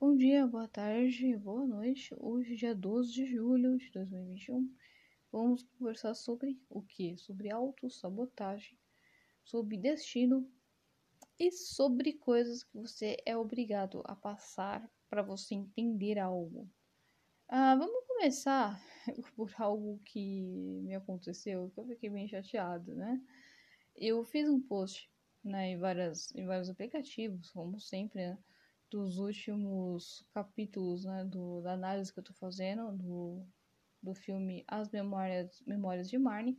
[0.00, 2.14] Bom dia, boa tarde, boa noite.
[2.18, 4.74] Hoje, dia 12 de julho de 2021,
[5.30, 7.18] vamos conversar sobre o que?
[7.18, 8.78] Sobre autossabotagem,
[9.44, 10.50] sobre destino
[11.38, 16.66] e sobre coisas que você é obrigado a passar para você entender algo.
[17.46, 18.82] Ah, vamos começar
[19.36, 23.20] por algo que me aconteceu, que eu fiquei bem chateado, né?
[23.94, 25.12] Eu fiz um post
[25.44, 28.38] né, em, várias, em vários aplicativos, como sempre, né?
[28.90, 33.46] Dos últimos capítulos né, do, da análise que eu tô fazendo do,
[34.02, 36.58] do filme As Memórias, Memórias de Marnie.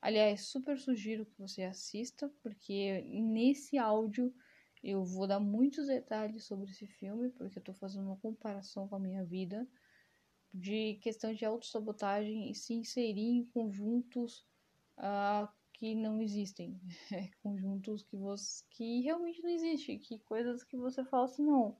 [0.00, 4.34] Aliás, super sugiro que você assista, porque nesse áudio
[4.82, 8.96] eu vou dar muitos detalhes sobre esse filme, porque eu tô fazendo uma comparação com
[8.96, 9.66] a minha vida
[10.52, 14.46] de questão de autossabotagem e se inserir em conjuntos
[14.98, 15.48] uh,
[15.78, 16.80] que não existem,
[17.12, 21.76] é, conjuntos que você que realmente não existem, que coisas que você fala assim, não.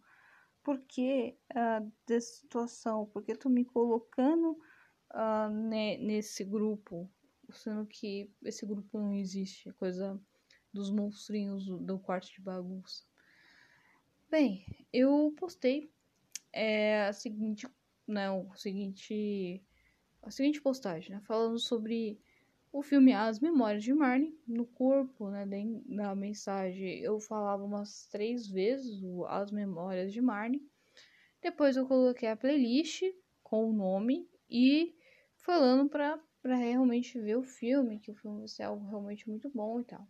[0.63, 3.07] Por que uh, dessa situação?
[3.07, 4.59] Porque eu tô me colocando
[5.13, 7.11] uh, ne, nesse grupo,
[7.53, 10.21] sendo que esse grupo não existe, coisa
[10.73, 13.05] dos monstrinhos do, quarto de bagunça.
[14.29, 15.91] Bem, eu postei
[16.53, 17.67] é, a seguinte,
[18.07, 19.65] né, o seguinte,
[20.23, 22.21] a seguinte postagem, né, falando sobre
[22.73, 25.47] o filme As Memórias de Marnie, no corpo né,
[25.87, 30.69] da mensagem, eu falava umas três vezes As Memórias de Marnie.
[31.41, 33.03] Depois eu coloquei a playlist
[33.43, 34.95] com o nome e
[35.37, 39.85] falando para realmente ver o filme, que o filme ser algo realmente muito bom e
[39.85, 40.07] tal.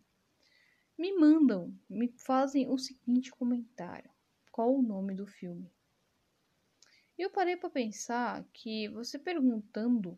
[0.97, 4.09] Me mandam, me fazem o seguinte comentário:
[4.51, 5.71] qual o nome do filme?
[7.17, 10.17] E eu parei para pensar que você perguntando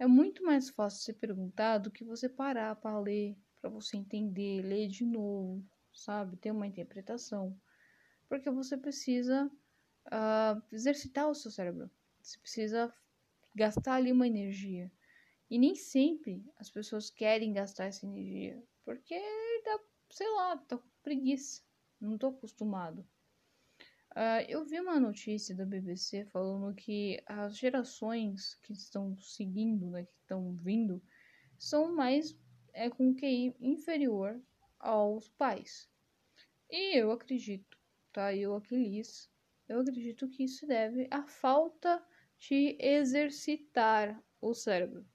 [0.00, 4.62] é muito mais fácil você perguntar do que você parar para ler, para você entender,
[4.62, 6.38] ler de novo, sabe?
[6.38, 7.54] Ter uma interpretação.
[8.26, 9.44] Porque você precisa
[10.06, 11.90] uh, exercitar o seu cérebro.
[12.22, 12.90] Você precisa
[13.54, 14.90] gastar ali uma energia.
[15.50, 18.64] E nem sempre as pessoas querem gastar essa energia.
[18.86, 19.20] Porque
[19.66, 21.60] dá, sei lá, tá com preguiça.
[22.00, 23.06] Não tô acostumado.
[24.16, 30.04] Uh, eu vi uma notícia da BBC falando que as gerações que estão seguindo, né,
[30.04, 31.00] que estão vindo,
[31.56, 32.36] são mais
[32.72, 34.40] é, com QI inferior
[34.80, 35.88] aos pais.
[36.68, 37.78] E eu acredito,
[38.12, 38.34] tá?
[38.34, 39.30] Eu, Aquiles,
[39.68, 42.04] eu acredito que isso deve à falta
[42.36, 45.06] de exercitar o cérebro.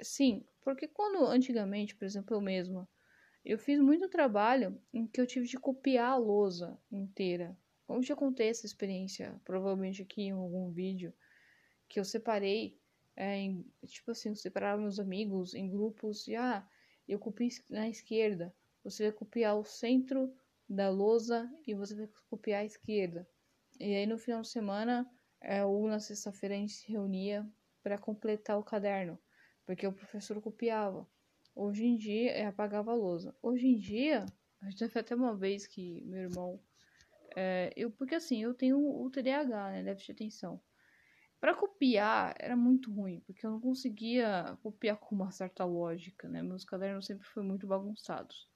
[0.00, 2.88] Sim, porque quando antigamente, por exemplo, eu mesma,
[3.44, 7.56] eu fiz muito trabalho em que eu tive de copiar a lousa inteira
[7.96, 11.12] eu já contei essa experiência, provavelmente aqui em algum vídeo,
[11.88, 12.78] que eu separei,
[13.16, 16.66] é, em, tipo assim, eu separava meus amigos em grupos e, ah,
[17.08, 20.32] eu copiei na esquerda, você vai copiar o centro
[20.68, 23.28] da lousa e você vai copiar a esquerda.
[23.78, 27.46] E aí no final de semana, é, ou na sexta-feira, a gente se reunia
[27.82, 29.18] para completar o caderno,
[29.66, 31.08] porque o professor copiava.
[31.54, 33.34] Hoje em dia, é, apagava a lousa.
[33.42, 34.26] Hoje em dia,
[34.60, 36.62] a gente até uma vez que meu irmão
[37.36, 39.82] é, eu, porque assim, eu tenho o TDAH, né?
[39.82, 40.60] Déficit de atenção.
[41.40, 46.42] Para copiar era muito ruim, porque eu não conseguia copiar com uma certa lógica, né?
[46.42, 48.48] Meus cadernos sempre foram muito bagunçados.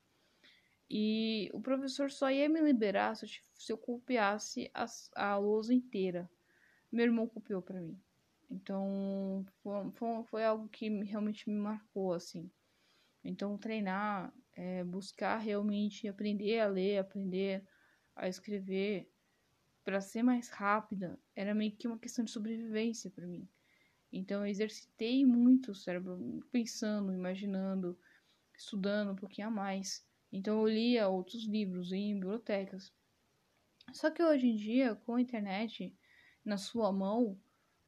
[0.91, 4.85] E o professor só ia me liberar se eu, se eu copiasse a,
[5.17, 6.31] a lousa inteira.
[6.93, 7.99] Meu irmão copiou para mim.
[8.51, 9.45] Então,
[9.95, 12.51] foi, foi, algo que realmente me marcou, assim.
[13.25, 17.67] Então, treinar, é, buscar realmente aprender a ler, aprender
[18.17, 19.11] a escrever
[19.85, 23.49] para ser mais rápida era meio que uma questão de sobrevivência para mim.
[24.13, 27.99] Então eu exercitei muito o cérebro, pensando, imaginando,
[28.57, 30.07] estudando um pouquinho a mais.
[30.33, 32.93] Então eu lia outros livros em bibliotecas.
[33.93, 35.95] Só que hoje em dia, com a internet
[36.45, 37.39] na sua mão,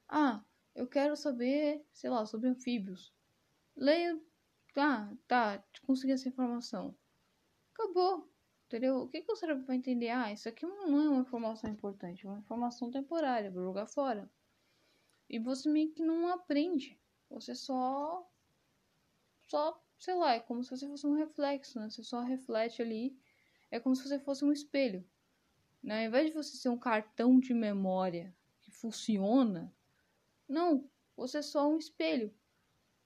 [0.08, 0.44] ah,
[0.75, 3.12] eu quero saber, sei lá, sobre anfíbios.
[3.75, 4.22] Leio,
[4.75, 6.94] tá, tá, consegui essa informação.
[7.72, 8.36] Acabou.
[8.66, 9.03] Entendeu?
[9.03, 10.09] O que, que o cérebro vai entender?
[10.10, 14.29] Ah, isso aqui não é uma informação importante, é uma informação temporária, vou jogar fora.
[15.31, 16.99] E você meio que não aprende.
[17.31, 18.29] Você só.
[19.46, 21.88] Só, sei lá, é como se você fosse um reflexo, né?
[21.88, 23.17] Você só reflete ali.
[23.70, 25.05] É como se você fosse um espelho.
[25.82, 26.00] Né?
[26.00, 29.73] Ao invés de você ser um cartão de memória que funciona,
[30.49, 32.35] não, você é só um espelho.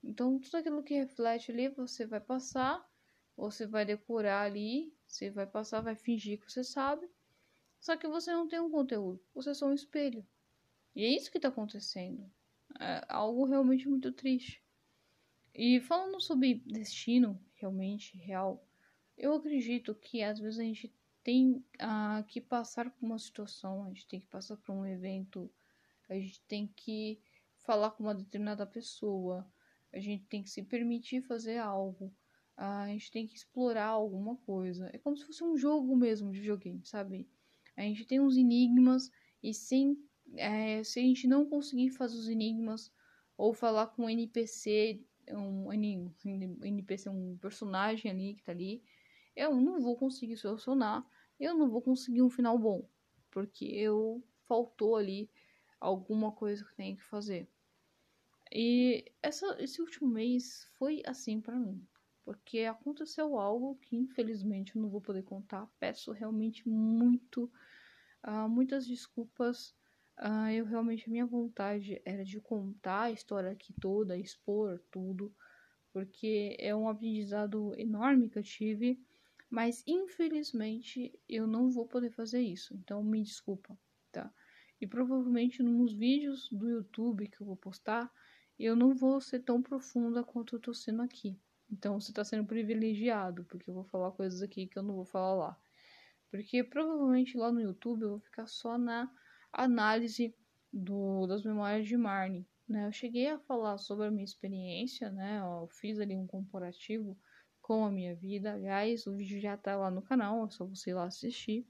[0.02, 2.86] Então, tudo aquilo que reflete ali, você vai passar,
[3.36, 7.08] você vai decorar ali você vai passar, vai fingir que você sabe,
[7.80, 10.24] só que você não tem um conteúdo, você é só um espelho.
[10.94, 12.30] E é isso que está acontecendo.
[12.78, 14.62] É algo realmente muito triste.
[15.54, 18.64] E falando sobre destino, realmente, real,
[19.16, 23.88] eu acredito que às vezes a gente tem ah, que passar por uma situação, a
[23.88, 25.50] gente tem que passar por um evento,
[26.08, 27.20] a gente tem que
[27.58, 29.46] falar com uma determinada pessoa,
[29.92, 32.14] a gente tem que se permitir fazer algo,
[32.60, 34.90] a gente tem que explorar alguma coisa.
[34.92, 37.26] É como se fosse um jogo mesmo de videogame, sabe?
[37.74, 39.10] A gente tem uns enigmas
[39.42, 39.96] e sem,
[40.36, 42.92] é, se a gente não conseguir fazer os enigmas
[43.34, 48.82] ou falar com um NPC, um, um NPC, um personagem ali que tá ali,
[49.34, 51.02] eu não vou conseguir solucionar,
[51.38, 52.86] eu não vou conseguir um final bom,
[53.30, 55.30] porque eu faltou ali
[55.80, 57.48] alguma coisa que tem que fazer.
[58.52, 61.82] E essa, esse último mês foi assim para mim,
[62.30, 65.68] porque aconteceu algo que infelizmente eu não vou poder contar.
[65.80, 67.50] Peço realmente muito,
[68.24, 69.74] uh, muitas desculpas.
[70.16, 75.34] Uh, eu realmente minha vontade era de contar a história aqui toda, expor tudo,
[75.92, 78.96] porque é um aprendizado enorme que eu tive
[79.50, 83.76] mas infelizmente eu não vou poder fazer isso, então me desculpa,
[84.12, 84.32] tá?
[84.80, 88.08] E provavelmente nos vídeos do YouTube que eu vou postar,
[88.56, 91.36] eu não vou ser tão profunda quanto eu tô sendo aqui.
[91.70, 95.04] Então você tá sendo privilegiado, porque eu vou falar coisas aqui que eu não vou
[95.04, 95.60] falar lá.
[96.30, 99.10] Porque provavelmente lá no YouTube eu vou ficar só na
[99.52, 100.34] análise
[100.72, 102.46] do, das memórias de Marnie.
[102.68, 102.86] Né?
[102.86, 105.40] Eu cheguei a falar sobre a minha experiência, né?
[105.40, 107.18] Eu fiz ali um comparativo
[107.60, 108.52] com a minha vida.
[108.52, 111.66] Aliás, o vídeo já tá lá no canal, é só você ir lá assistir.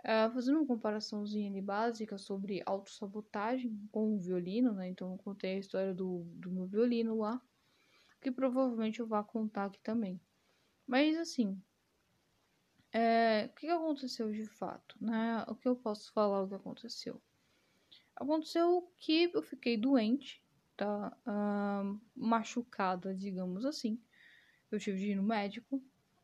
[0.00, 4.88] Uh, fazendo uma comparaçãozinha ali básica sobre autossabotagem com o violino, né?
[4.88, 7.40] Então eu contei a história do, do meu violino lá,
[8.20, 10.20] que provavelmente eu vá contar aqui também.
[10.86, 11.60] Mas assim,
[12.92, 15.44] é, o que aconteceu de fato, né?
[15.48, 17.20] O que eu posso falar o que aconteceu?
[18.16, 20.44] Aconteceu que eu fiquei doente,
[20.76, 21.16] tá?
[21.26, 24.00] Uh, machucada, digamos assim
[24.70, 25.82] eu tive de ir no médico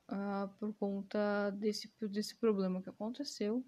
[0.08, 3.64] uh, por conta desse, desse problema que aconteceu.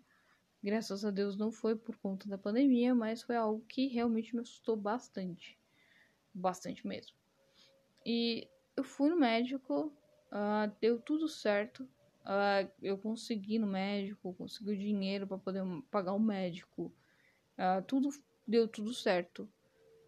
[0.63, 4.43] Graças a Deus não foi por conta da pandemia, mas foi algo que realmente me
[4.43, 5.59] assustou bastante.
[6.33, 7.17] Bastante mesmo.
[8.11, 9.93] E eu fui no médico,
[10.33, 11.83] uh, deu tudo certo.
[12.25, 16.91] Uh, eu consegui no médico, consegui o dinheiro para poder pagar o médico.
[17.59, 18.09] Uh, tudo
[18.47, 19.47] deu tudo certo.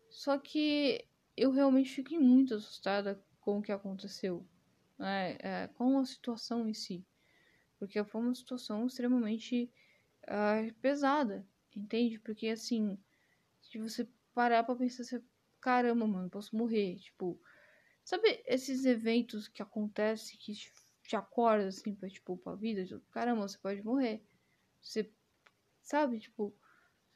[0.08, 1.04] Só que
[1.36, 4.46] eu realmente fiquei muito assustada com o que aconteceu
[4.98, 7.04] né, é, com a situação em si.
[7.78, 9.70] Porque foi uma situação extremamente
[10.24, 12.18] uh, pesada, entende?
[12.18, 12.98] Porque assim,
[13.60, 15.22] se você parar pra pensar, você,
[15.60, 16.96] caramba, mano, posso morrer.
[16.96, 17.38] Tipo,
[18.10, 22.84] sabe esses eventos que acontecem que te, acorda assim pra, tipo, pra vida?
[22.84, 24.20] Tipo, caramba, você pode morrer.
[24.82, 25.08] Você,
[25.80, 26.52] sabe, tipo,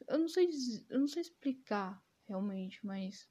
[0.07, 0.49] eu não sei,
[0.89, 3.27] eu não sei explicar realmente, mas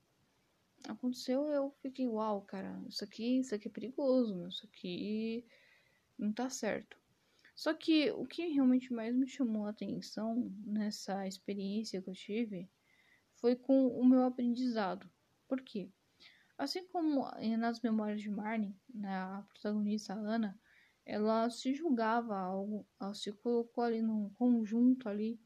[0.87, 5.47] aconteceu, eu fiquei, uau, cara, isso aqui, isso aqui é perigoso, isso aqui
[6.19, 6.99] não tá certo.
[7.57, 12.69] Só que o que realmente mais me chamou a atenção nessa experiência que eu tive
[13.37, 15.11] foi com o meu aprendizado.
[15.49, 15.91] Por quê?
[16.57, 17.29] Assim como
[17.59, 20.59] nas memórias de Marnie, né, a protagonista Ana,
[21.05, 25.41] ela se julgava algo, ela se colocou ali num conjunto ali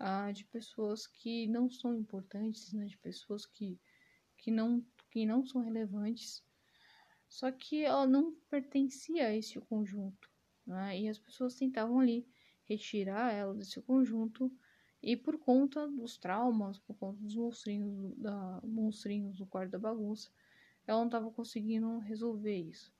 [0.00, 3.78] uh, de pessoas que não são importantes, né, de pessoas que
[4.44, 6.44] que não, que não são relevantes.
[7.26, 10.30] Só que ela não pertencia a esse conjunto.
[10.66, 11.00] Né?
[11.00, 12.28] E as pessoas tentavam ali
[12.64, 14.52] retirar ela desse conjunto.
[15.02, 20.30] E por conta dos traumas, por conta dos monstrinhos, da, monstrinhos do quarto da bagunça,
[20.86, 22.92] ela não estava conseguindo resolver isso.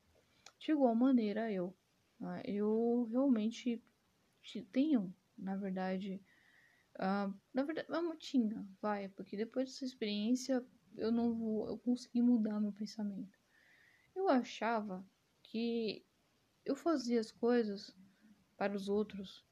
[0.58, 1.76] De igual maneira, eu.
[2.18, 2.42] Né?
[2.44, 3.82] Eu realmente
[4.72, 6.20] tenho, na verdade,
[6.96, 10.64] uh, na verdade, eu tinha, vai, porque depois dessa experiência
[10.96, 13.38] eu não vou, eu consegui mudar meu pensamento.
[14.14, 15.04] Eu achava
[15.42, 16.06] que
[16.64, 17.94] eu fazia as coisas
[18.56, 19.44] para os outros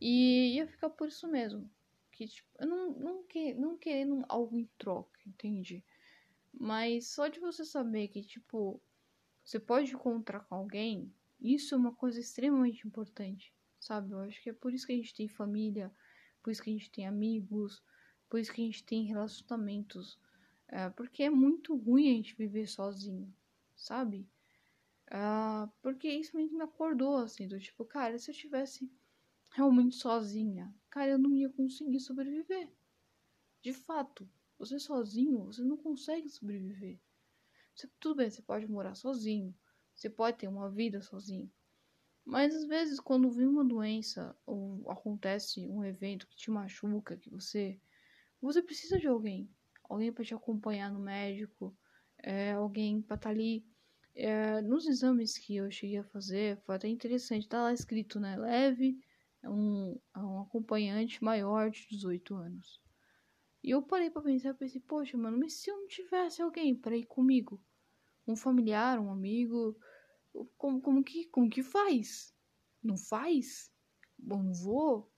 [0.00, 1.70] e ia ficar por isso mesmo.
[2.12, 5.84] Que, tipo, eu não, não, que, não querendo algo em troca, entende?
[6.58, 8.80] Mas só de você saber que, tipo,
[9.44, 14.12] você pode encontrar com alguém, isso é uma coisa extremamente importante, sabe?
[14.12, 15.92] Eu acho que é por isso que a gente tem família,
[16.42, 17.82] por isso que a gente tem amigos,
[18.28, 20.18] por isso que a gente tem relacionamentos
[20.68, 23.32] é, porque é muito ruim a gente viver sozinho,
[23.76, 24.28] sabe?
[25.08, 28.90] Uh, porque isso me acordou, assim, do tipo, cara, se eu tivesse
[29.50, 32.72] realmente sozinha, cara, eu não ia conseguir sobreviver.
[33.62, 37.00] De fato, você sozinho, você não consegue sobreviver.
[37.74, 39.54] Você, tudo bem, você pode morar sozinho,
[39.94, 41.50] você pode ter uma vida sozinho.
[42.24, 47.28] Mas às vezes, quando vem uma doença ou acontece um evento que te machuca, que
[47.28, 47.80] você.
[48.40, 49.48] Você precisa de alguém
[49.88, 51.76] alguém para te acompanhar no médico,
[52.18, 53.64] é, alguém para estar tá ali.
[54.16, 58.36] É, nos exames que eu cheguei a fazer, foi até interessante, tá lá escrito, né?
[58.36, 58.96] Leve
[59.42, 62.80] um, um acompanhante maior de 18 anos.
[63.64, 66.74] E eu parei para pensar, eu pensei, poxa, mano, mas se eu não tivesse alguém
[66.74, 67.58] para ir comigo?
[68.28, 69.74] Um familiar, um amigo,
[70.58, 72.34] como, como, que, como que faz?
[72.82, 73.72] Não faz?
[74.18, 75.10] Bom, não vou?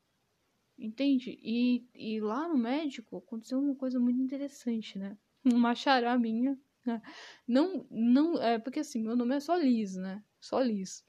[0.78, 1.36] Entende?
[1.42, 5.18] E, e lá no médico aconteceu uma coisa muito interessante, né?
[5.44, 6.56] Uma chará minha.
[6.84, 7.02] Né?
[7.48, 10.22] Não, não, é porque assim, meu nome é só Liz, né?
[10.40, 11.04] Só Liz.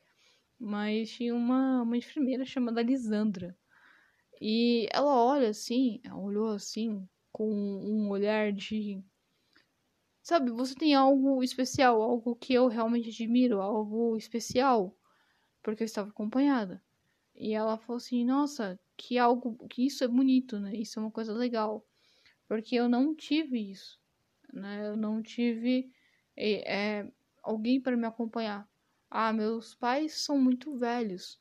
[0.59, 3.55] Mas tinha uma, uma enfermeira chamada Lisandra.
[4.41, 8.99] E ela olha assim, ela olhou assim, com um olhar de.
[10.23, 14.97] Sabe, você tem algo especial, algo que eu realmente admiro, algo especial,
[15.61, 16.83] porque eu estava acompanhada.
[17.35, 20.75] E ela falou assim: Nossa, que algo, que isso é bonito, né?
[20.75, 21.85] Isso é uma coisa legal,
[22.47, 23.99] porque eu não tive isso,
[24.51, 24.87] né?
[24.87, 25.91] Eu não tive
[26.35, 27.11] é, é
[27.43, 28.67] alguém para me acompanhar.
[29.11, 31.39] Ah, meus pais são muito velhos,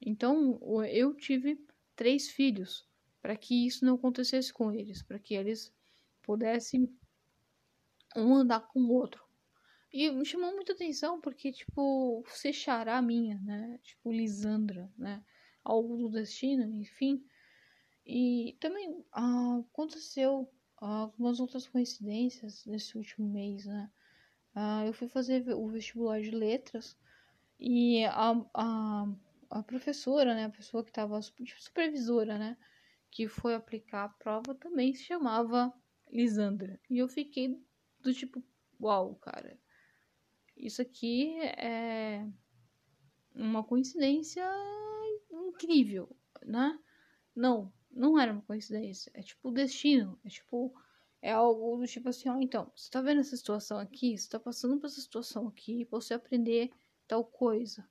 [0.00, 1.58] então eu tive
[1.96, 2.86] três filhos
[3.22, 5.72] para que isso não acontecesse com eles, para que eles
[6.22, 6.92] pudessem
[8.16, 9.24] um andar com o outro.
[9.92, 13.78] E me chamou muita atenção porque, tipo, você xará minha, né?
[13.82, 15.22] Tipo, Lisandra, né?
[15.62, 17.24] Algo do destino, enfim.
[18.04, 23.90] E também ah, aconteceu algumas outras coincidências nesse último mês, né?
[24.54, 26.96] Ah, eu fui fazer o vestibular de letras
[27.60, 29.06] e a, a,
[29.50, 30.46] a professora, né?
[30.46, 32.56] A pessoa que estava tipo, supervisora, né?
[33.12, 35.72] Que foi aplicar a prova também se chamava
[36.10, 36.80] Lisandra.
[36.90, 37.62] E eu fiquei
[38.00, 38.42] do tipo,
[38.80, 39.56] uau, cara.
[40.56, 42.26] Isso aqui é
[43.34, 44.42] uma coincidência
[45.30, 46.08] incrível,
[46.42, 46.78] né?
[47.36, 49.12] Não, não era uma coincidência.
[49.14, 50.18] É tipo destino.
[50.24, 50.74] É tipo.
[51.20, 54.18] É algo do tipo assim, ó, então, você tá vendo essa situação aqui?
[54.18, 56.68] Você tá passando por essa situação aqui pra você aprender
[57.06, 57.88] tal coisa.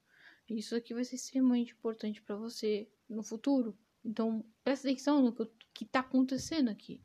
[0.49, 3.77] Isso aqui vai ser extremamente importante para você no futuro.
[4.03, 5.33] Então, presta atenção no
[5.73, 7.03] que está acontecendo aqui.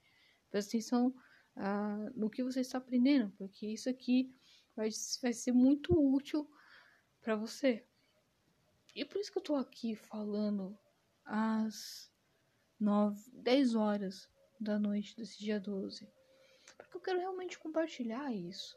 [0.51, 1.09] Presta atenção
[1.57, 4.35] uh, no que você está aprendendo, porque isso aqui
[4.75, 4.89] vai,
[5.23, 6.49] vai ser muito útil
[7.21, 7.87] para você.
[8.95, 10.79] E por isso que eu estou aqui falando
[11.25, 12.11] às
[12.81, 16.09] 9, 10 horas da noite desse dia 12.
[16.79, 18.75] Porque eu quero realmente compartilhar isso.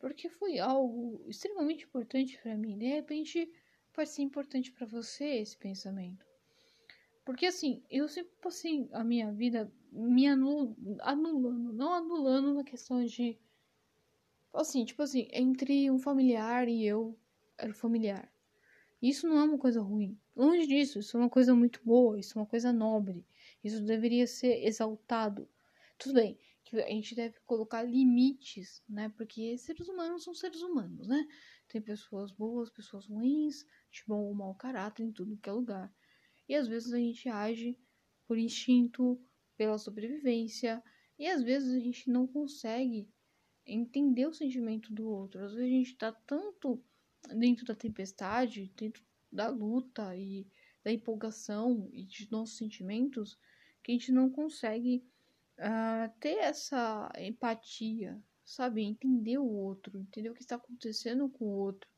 [0.00, 2.78] Porque foi algo extremamente importante para mim.
[2.78, 3.50] De repente,
[3.92, 6.31] pode ser importante para você esse pensamento.
[7.24, 13.38] Porque assim, eu sempre passei a minha vida me anulando, não anulando na questão de.
[14.52, 17.18] Assim, tipo assim, entre um familiar e eu
[17.56, 18.30] era familiar.
[19.00, 20.18] Isso não é uma coisa ruim.
[20.36, 23.26] Longe disso, isso é uma coisa muito boa, isso é uma coisa nobre.
[23.62, 25.48] Isso deveria ser exaltado.
[25.98, 29.08] Tudo bem, que a gente deve colocar limites, né?
[29.16, 31.26] Porque seres humanos são seres humanos, né?
[31.68, 35.92] Tem pessoas boas, pessoas ruins, de bom ou mau caráter em tudo que é lugar.
[36.48, 37.78] E às vezes a gente age
[38.26, 39.20] por instinto,
[39.56, 40.82] pela sobrevivência,
[41.18, 43.08] e às vezes a gente não consegue
[43.66, 45.44] entender o sentimento do outro.
[45.44, 46.82] Às vezes a gente tá tanto
[47.36, 50.46] dentro da tempestade, dentro da luta e
[50.84, 53.38] da empolgação e de nossos sentimentos,
[53.82, 55.04] que a gente não consegue
[55.58, 58.82] uh, ter essa empatia, sabe?
[58.82, 61.88] Entender o outro, entender o que está acontecendo com o outro,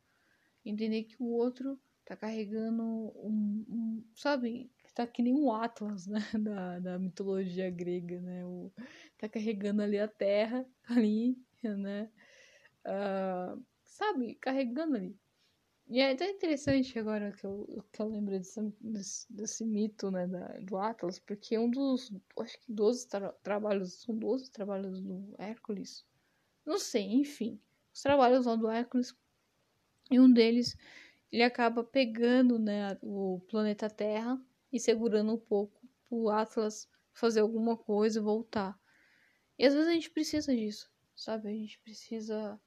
[0.65, 6.20] entender que o outro tá carregando um, um, sabe, tá que nem um Atlas, né,
[6.40, 8.70] da, da mitologia grega, né, o,
[9.18, 12.11] tá carregando ali a terra, ali, né,
[12.87, 15.18] uh, sabe, carregando ali.
[15.87, 20.26] E é até interessante agora que eu, que eu lembro desse, desse, desse mito, né,
[20.26, 25.34] da, do Atlas, porque um dos, acho que 12 tra trabalhos, são 12 trabalhos do
[25.38, 26.06] Hércules,
[26.64, 27.61] não sei, enfim,
[27.92, 29.14] os trabalhos lá do Hércules,
[30.11, 30.76] e um deles
[31.35, 34.41] ele acaba pegando né, o planeta Terra
[34.73, 38.81] e segurando um pouco o Atlas fazer alguma coisa e voltar.
[39.59, 41.49] E às vezes a gente precisa disso, sabe?
[41.49, 42.61] A gente precisa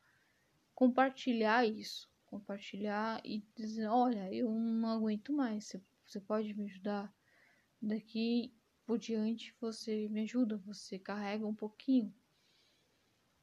[0.76, 7.16] compartilhar isso, compartilhar e dizer, olha, eu não aguento mais, você, você pode me ajudar?
[7.82, 8.54] Daqui
[8.86, 12.14] por diante você me ajuda, você carrega um pouquinho.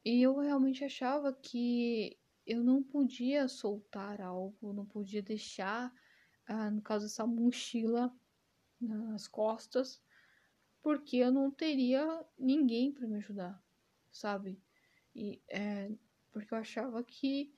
[0.05, 5.93] E eu realmente achava que eu não podia soltar algo, não podia deixar,
[6.47, 8.15] ah, no caso, essa mochila
[8.81, 10.03] nas costas,
[10.83, 13.63] porque eu não teria ninguém para me ajudar,
[14.11, 14.61] sabe?
[15.15, 15.91] E é,
[16.31, 17.55] porque eu achava que,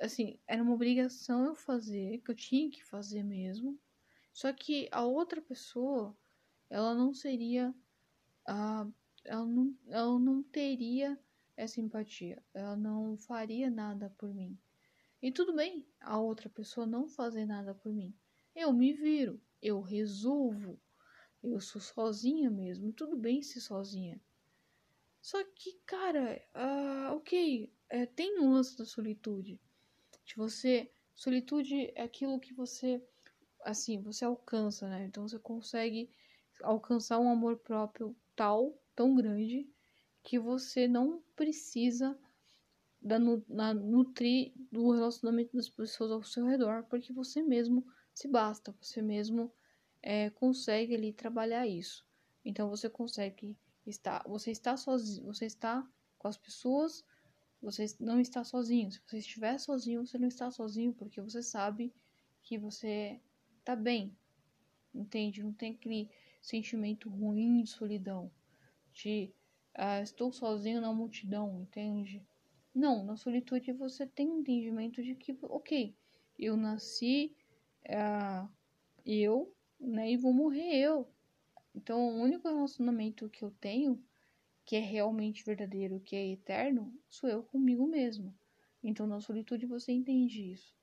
[0.00, 3.80] assim, era uma obrigação eu fazer, que eu tinha que fazer mesmo.
[4.32, 6.16] Só que a outra pessoa,
[6.68, 7.74] ela não seria,
[8.46, 8.86] ah,
[9.24, 11.18] ela não, ela não teria
[11.56, 12.42] essa empatia.
[12.52, 14.58] Ela não faria nada por mim.
[15.20, 18.14] E tudo bem a outra pessoa não fazer nada por mim.
[18.54, 20.78] Eu me viro, eu resolvo,
[21.42, 24.20] eu sou sozinha mesmo, tudo bem ser sozinha.
[25.20, 29.60] Só que, cara, uh, ok, é, tem um lance da solitude.
[30.24, 30.90] De você.
[31.14, 33.00] Solitude é aquilo que você.
[33.64, 35.04] Assim, você alcança, né?
[35.04, 36.10] Então você consegue
[36.62, 39.70] alcançar um amor próprio tal, tão grande,
[40.22, 42.18] que você não precisa
[43.00, 48.74] da, na, nutrir do relacionamento das pessoas ao seu redor, porque você mesmo se basta,
[48.80, 49.52] você mesmo
[50.00, 52.06] é, consegue ali trabalhar isso.
[52.44, 55.86] Então você consegue estar, você está sozinho, você está
[56.18, 57.04] com as pessoas,
[57.60, 58.90] você não está sozinho.
[58.90, 61.92] Se você estiver sozinho, você não está sozinho porque você sabe
[62.42, 63.20] que você
[63.58, 64.16] está bem.
[64.94, 65.42] Entende?
[65.42, 66.10] Não tem aquele
[66.40, 68.30] sentimento ruim de solidão,
[68.92, 69.32] de
[69.74, 72.22] ah, estou sozinho na multidão, entende?
[72.74, 75.94] Não, na solitude você tem entendimento de que, ok,
[76.38, 77.34] eu nasci,
[77.88, 78.48] ah,
[79.04, 81.08] eu, né, e vou morrer eu.
[81.74, 84.02] Então, o único relacionamento que eu tenho,
[84.64, 88.34] que é realmente verdadeiro, que é eterno, sou eu comigo mesmo.
[88.82, 90.74] Então, na solitude você entende isso.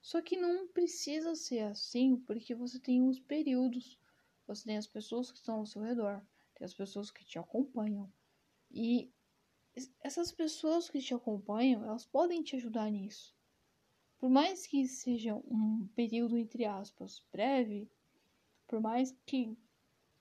[0.00, 3.98] Só que não precisa ser assim, porque você tem uns períodos.
[4.46, 6.22] Você tem as pessoas que estão ao seu redor,
[6.58, 8.12] tem as pessoas que te acompanham.
[8.70, 9.12] E
[10.02, 13.36] essas pessoas que te acompanham, elas podem te ajudar nisso.
[14.18, 17.88] Por mais que seja um período, entre aspas, breve,
[18.66, 19.56] por mais que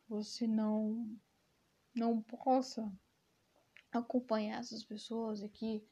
[0.08, 1.18] você não
[1.96, 2.92] não possa
[3.92, 5.84] acompanhar essas pessoas e que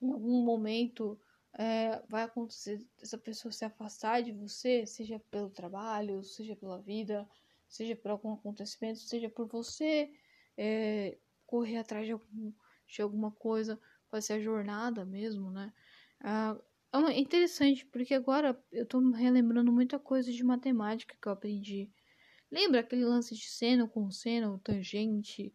[0.00, 1.20] em algum momento
[1.54, 7.28] é, vai acontecer essa pessoa se afastar de você, seja pelo trabalho, seja pela vida,
[7.70, 10.12] seja por algum acontecimento, seja por você
[10.58, 12.52] é, correr atrás de, algum,
[12.86, 13.80] de alguma coisa,
[14.20, 15.72] ser a jornada mesmo, né?
[16.20, 16.60] Ah,
[16.92, 21.90] é interessante, porque agora eu tô relembrando muita coisa de matemática que eu aprendi
[22.50, 25.54] Lembra aquele lance de seno com seno, tangente,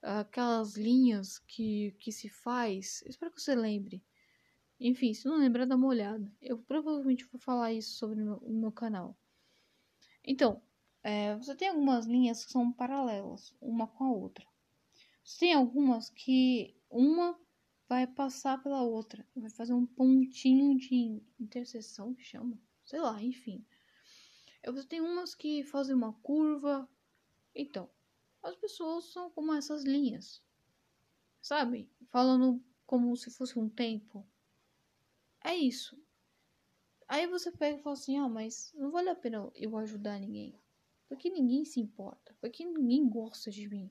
[0.00, 3.02] aquelas linhas que, que se faz?
[3.06, 4.04] espero que você lembre.
[4.78, 6.32] Enfim, se não lembrar, dá uma olhada.
[6.40, 9.18] Eu provavelmente vou falar isso sobre no meu canal.
[10.24, 10.62] Então,
[11.02, 14.46] é, você tem algumas linhas que são paralelas, uma com a outra.
[15.24, 17.38] Você tem algumas que uma
[17.88, 23.64] vai passar pela outra, vai fazer um pontinho de interseção, que chama, sei lá, enfim.
[24.66, 26.88] Você tem umas que fazem uma curva.
[27.54, 27.88] Então,
[28.42, 30.42] as pessoas são como essas linhas.
[31.40, 31.90] Sabe?
[32.10, 34.26] Falando como se fosse um tempo.
[35.42, 35.98] É isso.
[37.06, 40.54] Aí você pega e fala assim: ah, mas não vale a pena eu ajudar ninguém.
[41.08, 42.36] Porque ninguém se importa.
[42.40, 43.90] Porque ninguém gosta de mim.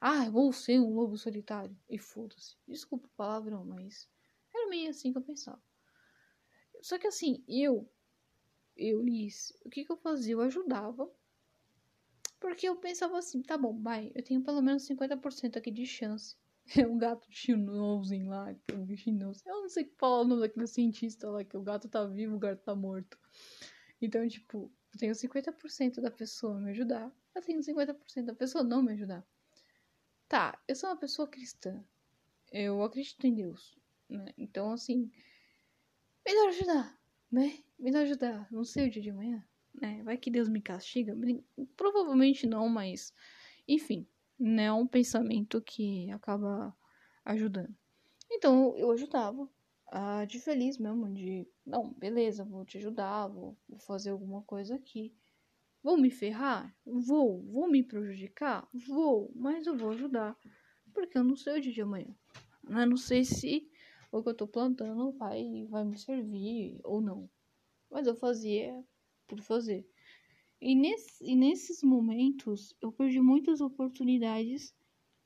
[0.00, 1.76] Ah, vou ser um lobo solitário.
[1.88, 2.56] E foda-se.
[2.66, 4.08] Desculpa o palavrão, mas
[4.54, 5.62] era meio assim que eu pensava.
[6.80, 7.90] Só que assim, eu
[8.78, 10.34] eu Liz, o que, que eu fazia?
[10.34, 11.10] Eu ajudava.
[12.38, 16.36] Porque eu pensava assim, tá bom, vai, eu tenho pelo menos 50% aqui de chance.
[16.76, 19.42] É um gato chinosinho lá, que é um chinoso.
[19.46, 22.36] Eu não sei que falar o nome daquele cientista lá, que o gato tá vivo,
[22.36, 23.18] o gato tá morto.
[24.02, 27.12] Então, tipo, eu tenho 50% da pessoa me ajudar.
[27.34, 29.26] Eu tenho 50% da pessoa não me ajudar.
[30.28, 31.84] Tá, eu sou uma pessoa cristã.
[32.52, 34.32] Eu acredito em Deus, né?
[34.36, 35.10] Então, assim,
[36.24, 37.62] melhor ajudar, né?
[37.78, 40.02] me ajudar, não sei o dia de amanhã, né?
[40.02, 41.16] Vai que Deus me castiga?
[41.76, 43.14] Provavelmente não, mas
[43.66, 44.06] enfim,
[44.38, 44.64] né?
[44.64, 46.76] É um pensamento que acaba
[47.24, 47.74] ajudando.
[48.30, 49.48] Então eu ajudava,
[49.90, 54.74] ah, de feliz mesmo, de não, beleza, vou te ajudar, vou, vou fazer alguma coisa
[54.74, 55.14] aqui.
[55.82, 56.74] Vou me ferrar?
[56.84, 57.42] Vou.
[57.44, 58.68] Vou me prejudicar?
[58.72, 60.36] Vou, mas eu vou ajudar.
[60.92, 62.14] Porque eu não sei o dia de amanhã.
[62.64, 63.70] Não sei se
[64.10, 67.30] o que eu tô plantando vai, vai me servir ou não
[67.90, 68.84] mas eu fazia
[69.26, 69.86] por fazer.
[70.60, 74.74] E, nesse, e nesses momentos eu perdi muitas oportunidades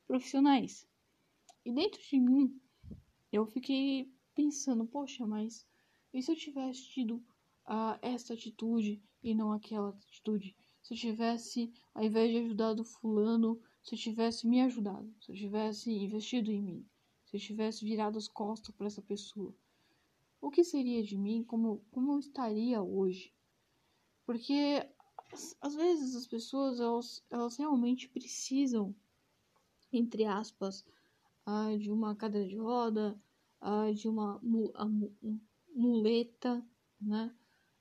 [0.06, 0.86] profissionais.
[1.64, 2.60] E dentro de mim
[3.32, 5.66] eu fiquei pensando, poxa, mas
[6.12, 7.16] e se eu tivesse tido
[7.66, 10.54] uh, essa atitude e não aquela atitude?
[10.82, 15.32] Se eu tivesse, ao invés de ajudar o fulano, se eu tivesse me ajudado, se
[15.32, 16.86] eu tivesse investido em mim,
[17.24, 19.54] se eu tivesse virado as costas para essa pessoa,
[20.40, 23.32] o que seria de mim, como, como eu estaria hoje.
[24.26, 24.86] Porque
[25.60, 28.94] às vezes as pessoas elas, elas realmente precisam,
[29.92, 30.84] entre aspas,
[31.46, 33.18] uh, de uma cadeira de roda,
[33.62, 34.40] uh, de uma
[35.74, 36.64] muleta,
[37.00, 37.34] né?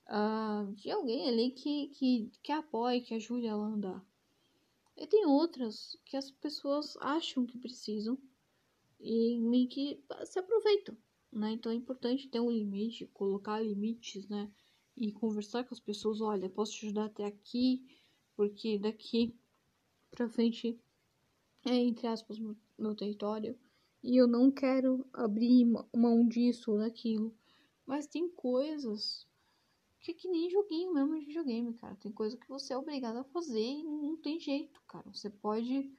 [0.08, 4.06] Uh, de alguém ali que, que, que apoie, que ajude ela a andar.
[4.98, 8.18] E tem outras que as pessoas acham que precisam
[9.00, 10.96] e meio que se aproveitam
[11.32, 11.52] né?
[11.54, 14.52] Então é importante ter um limite, colocar limites, né?
[14.98, 17.84] e conversar com as pessoas, olha, posso te ajudar até aqui,
[18.36, 19.36] porque daqui
[20.10, 20.80] pra frente
[21.66, 22.38] é, entre aspas,
[22.78, 23.58] meu território.
[24.04, 27.36] E eu não quero abrir mão disso ou daquilo.
[27.86, 29.28] Mas tem coisas
[30.00, 31.96] que é que nem joguinho mesmo de videogame, cara.
[31.96, 35.08] Tem coisa que você é obrigado a fazer e não tem jeito, cara.
[35.14, 35.92] Você pode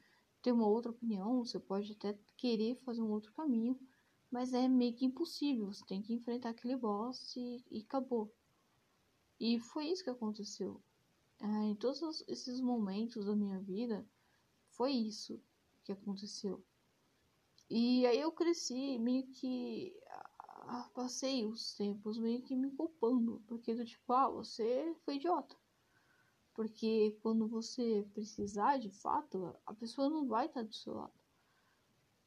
[0.43, 3.79] ter uma outra opinião, você pode até querer fazer um outro caminho,
[4.29, 5.73] mas é meio que impossível.
[5.73, 8.35] Você tem que enfrentar aquele boss e, e acabou.
[9.38, 10.83] E foi isso que aconteceu.
[11.41, 14.05] Ah, em todos esses momentos da minha vida,
[14.71, 15.41] foi isso
[15.85, 16.65] que aconteceu.
[17.75, 19.99] E aí eu cresci meio que
[20.69, 25.57] ah, passei os tempos meio que me culpando, porque do tipo, ah, você foi idiota.
[26.53, 31.19] Porque quando você precisar de fato, a pessoa não vai estar do seu lado.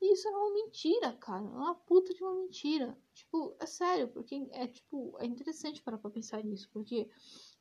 [0.02, 1.46] E isso é uma mentira, cara.
[1.46, 2.98] É uma puta de uma mentira.
[3.14, 6.68] Tipo, é sério, porque é tipo, é interessante parar pra pensar nisso.
[6.74, 7.08] Porque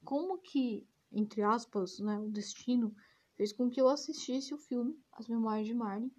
[0.02, 2.96] como que, entre aspas, né, o destino
[3.34, 6.10] fez com que eu assistisse o filme As Memórias de Marnie,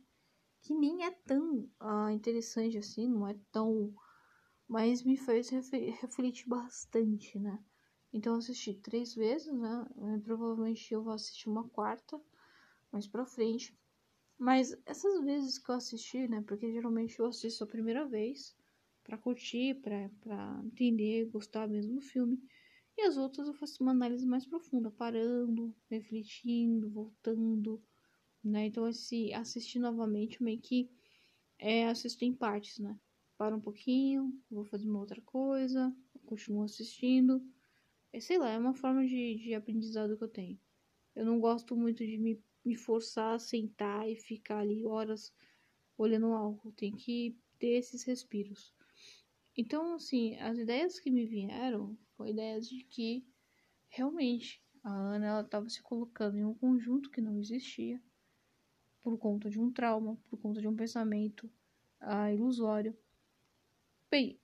[0.65, 3.93] que nem é tão ah, interessante assim, não é tão.
[4.67, 7.63] Mas me fez refletir bastante, né?
[8.11, 9.85] Então eu assisti três vezes, né?
[10.23, 12.19] Provavelmente eu vou assistir uma quarta
[12.91, 13.77] mais pra frente.
[14.39, 16.43] Mas essas vezes que eu assisti, né?
[16.47, 18.55] Porque geralmente eu assisto a primeira vez
[19.03, 22.41] para curtir, pra, pra entender, gostar mesmo do filme.
[22.97, 27.83] E as outras eu faço uma análise mais profunda, parando, refletindo, voltando,
[28.49, 28.65] né?
[28.67, 30.89] Então, esse assistir novamente, meio que
[31.57, 32.97] é, assisto em partes, né?
[33.39, 35.93] Um pouquinho, vou fazer uma outra coisa,
[36.25, 37.45] continuo assistindo.
[38.13, 40.59] É, sei lá, é uma forma de, de aprendizado que eu tenho.
[41.13, 45.33] Eu não gosto muito de me, me forçar a sentar e ficar ali horas
[45.97, 46.71] olhando algo.
[46.71, 48.73] Tem que ter esses respiros.
[49.57, 53.25] Então, assim, as ideias que me vieram foram ideias de que
[53.89, 58.01] realmente a Ana ela estava se colocando em um conjunto que não existia
[59.05, 61.47] por conta de um trauma, por conta de um pensamento
[61.99, 62.97] ah, ilusório.
[64.09, 64.39] Bem,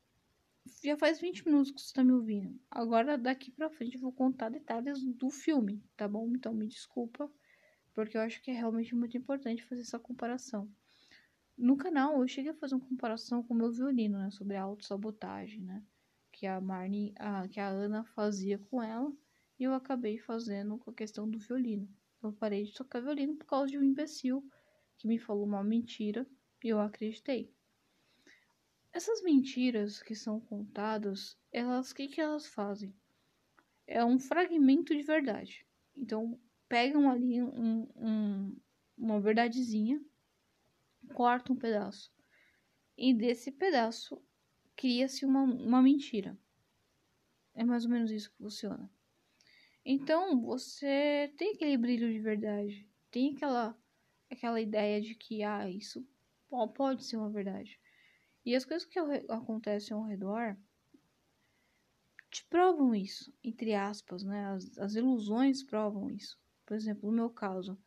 [0.83, 2.61] já faz 20 minutos que você está me ouvindo.
[2.69, 6.31] Agora, daqui pra frente, eu vou contar detalhes do filme, tá bom?
[6.35, 7.27] Então, me desculpa,
[7.95, 10.69] porque eu acho que é realmente muito importante fazer essa comparação.
[11.57, 14.29] No canal, eu cheguei a fazer uma comparação com o meu violino, né?
[14.29, 15.83] Sobre a autossabotagem, né?
[16.31, 19.11] que a Marnie, a, que a Ana fazia com ela,
[19.59, 21.89] e eu acabei fazendo com a questão do violino.
[22.21, 24.47] Eu parei de tocar violino por causa de um imbecil
[24.97, 26.27] que me falou uma mentira
[26.63, 27.51] e eu acreditei.
[28.93, 32.93] Essas mentiras que são contadas, elas, o que, que elas fazem?
[33.87, 35.65] É um fragmento de verdade.
[35.95, 38.57] Então, pegam ali um, um,
[38.97, 39.99] uma verdadezinha,
[41.13, 42.13] cortam um pedaço.
[42.97, 44.21] E desse pedaço
[44.75, 46.37] cria-se uma, uma mentira.
[47.55, 48.89] É mais ou menos isso que funciona.
[49.83, 52.87] Então, você tem aquele brilho de verdade.
[53.09, 53.77] Tem aquela,
[54.29, 56.07] aquela ideia de que, ah, isso
[56.75, 57.79] pode ser uma verdade.
[58.45, 60.57] E as coisas que acontecem ao redor
[62.29, 64.45] te provam isso, entre aspas, né?
[64.53, 66.39] As, as ilusões provam isso.
[66.65, 67.77] Por exemplo, no meu caso,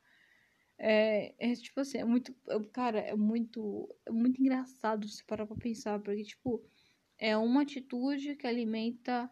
[0.79, 2.35] é, é tipo assim, é muito,
[2.73, 6.63] cara, é muito, é muito engraçado se parar pra pensar, porque, tipo,
[7.19, 9.31] é uma atitude que alimenta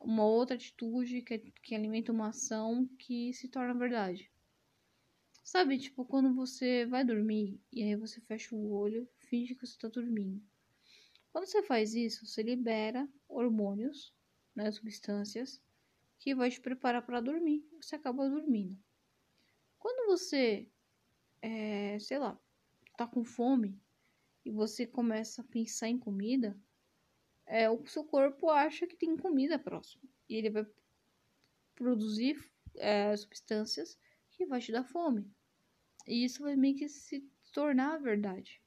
[0.00, 4.30] uma outra atitude que, que alimenta uma ação que se torna verdade.
[5.42, 9.76] Sabe, tipo, quando você vai dormir e aí você fecha o olho, finge que você
[9.78, 10.42] tá dormindo.
[11.32, 14.14] Quando você faz isso, você libera hormônios,
[14.54, 15.60] né, substâncias,
[16.18, 17.66] que vai te preparar para dormir.
[17.80, 18.76] Você acaba dormindo.
[19.78, 20.68] Quando você,
[21.40, 22.38] é, sei lá,
[22.96, 23.80] tá com fome
[24.44, 26.56] e você começa a pensar em comida,
[27.50, 30.08] é, o seu corpo acha que tem comida próximo.
[30.28, 30.64] E ele vai
[31.74, 32.38] produzir
[32.76, 33.98] é, substâncias
[34.30, 35.28] que vai te dar fome.
[36.06, 38.62] E isso vai meio que se tornar a verdade.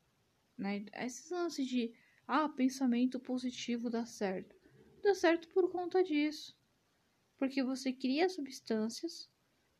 [0.57, 0.85] Né?
[0.95, 1.93] Esses lances de
[2.27, 4.53] ah, pensamento positivo dá certo.
[5.01, 6.57] Dá certo por conta disso.
[7.37, 9.29] Porque você cria substâncias,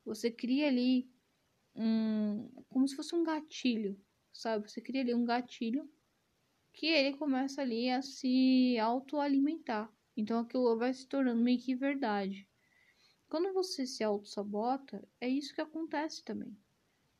[0.06, 1.12] você cria ali
[1.76, 2.50] um.
[2.70, 4.00] como se fosse um gatilho,
[4.32, 4.70] sabe?
[4.70, 5.90] Você cria ali um gatilho
[6.74, 9.94] que ele começa ali a se autoalimentar.
[10.18, 12.48] Então aquilo vai se tornando meio que verdade.
[13.30, 16.56] Quando você se auto-sabota, é isso que acontece também.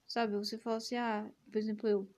[0.06, 2.10] Sabe, você fala assim, ah, por exemplo, eu.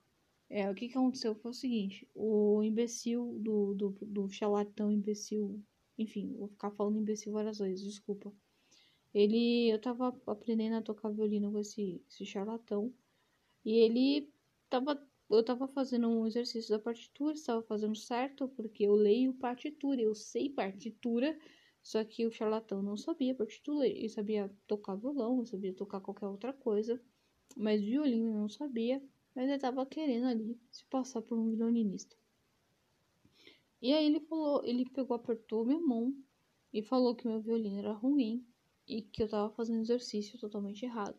[0.50, 5.60] É, o que, que aconteceu foi o seguinte, o imbecil do, do, do charlatão imbecil,
[5.98, 8.32] enfim, vou ficar falando imbecil várias vezes, desculpa.
[9.14, 12.94] Ele, eu tava aprendendo a tocar violino com esse, esse charlatão,
[13.64, 14.30] e ele
[14.70, 20.02] tava eu estava fazendo um exercício da partitura, estava fazendo certo, porque eu leio partitura,
[20.02, 21.38] eu sei partitura,
[21.84, 26.54] Só que o charlatão não sabia partitura, ele sabia tocar violão, sabia tocar qualquer outra
[26.54, 27.02] coisa,
[27.58, 29.04] mas violino não sabia,
[29.36, 32.18] mas ele tava querendo ali se passar por um violinista.
[33.82, 36.14] E aí ele falou, ele pegou, apertou minha mão
[36.74, 38.46] e falou que meu violino era ruim
[38.88, 41.18] e que eu tava fazendo exercício totalmente errado.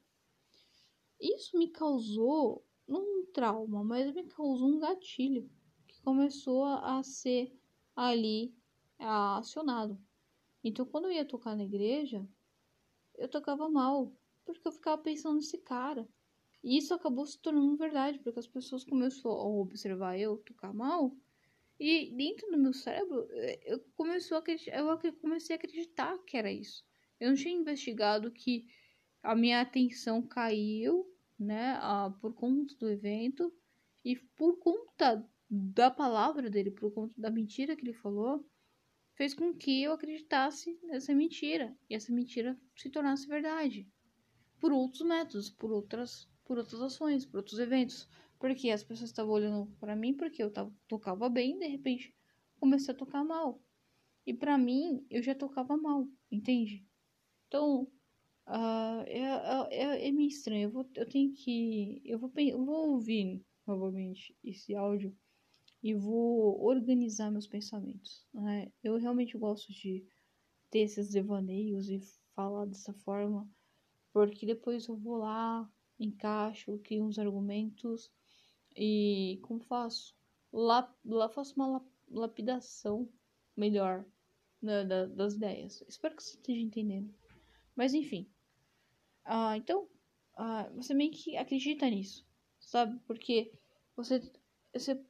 [1.21, 5.51] Isso me causou, não um trauma, mas me causou um gatilho
[5.87, 7.53] que começou a ser
[7.95, 8.55] ali
[8.99, 9.99] acionado.
[10.63, 12.27] Então, quando eu ia tocar na igreja,
[13.17, 14.13] eu tocava mal,
[14.45, 16.09] porque eu ficava pensando nesse cara.
[16.63, 21.17] E isso acabou se tornando verdade, porque as pessoas começaram a observar eu tocar mal,
[21.79, 26.51] e dentro do meu cérebro, eh, eu, começou a eu comecei a acreditar que era
[26.51, 26.85] isso.
[27.21, 28.67] Eu não tinha investigado que
[29.23, 31.07] a minha atenção caiu,
[31.39, 31.79] né,
[32.21, 33.53] por conta do evento,
[34.05, 38.49] e por conta da palavra dele, por conta da mentira que ele falou,
[39.15, 43.89] fez com que eu acreditasse nessa mentira e essa mentira se tornasse verdade
[44.61, 49.33] por outros métodos, por outras, por outras ações, por outros eventos, porque as pessoas estavam
[49.33, 52.15] olhando para mim porque eu tava, tocava bem, e de repente
[52.59, 53.61] comecei a tocar mal.
[54.27, 56.87] E para mim eu já tocava mal, entende?
[57.47, 57.91] Então
[58.47, 60.65] uh, é, é, é, meio estranho.
[60.65, 65.17] Eu, vou, eu tenho que eu vou, eu vou ouvir novamente esse áudio
[65.83, 68.27] e vou organizar meus pensamentos.
[68.33, 68.73] Né?
[68.83, 70.05] Eu realmente gosto de
[70.71, 72.01] ter esses devaneios e
[72.35, 73.49] falar dessa forma,
[74.13, 78.11] porque depois eu vou lá, encaixo, crio uns argumentos
[78.77, 80.15] e como faço?
[80.53, 83.09] Lá, lá faço uma lapidação
[83.57, 84.05] melhor
[84.61, 85.83] né, da, das ideias.
[85.89, 87.13] Espero que você esteja entendendo.
[87.75, 88.29] Mas enfim.
[89.27, 89.89] Ah, então,
[90.37, 92.25] ah, você meio que acredita nisso,
[92.61, 92.99] sabe?
[93.07, 93.53] Porque
[93.97, 94.23] você,
[94.73, 95.05] você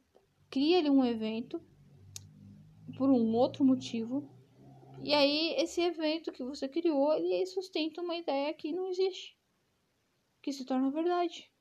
[0.49, 1.61] cria ali um evento
[2.97, 4.27] por um outro motivo.
[5.03, 9.37] E aí esse evento que você criou, ele sustenta uma ideia que não existe.
[10.41, 11.51] Que se torna verdade.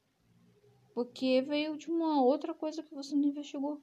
[0.95, 3.83] Porque veio de uma outra coisa que você não investigou.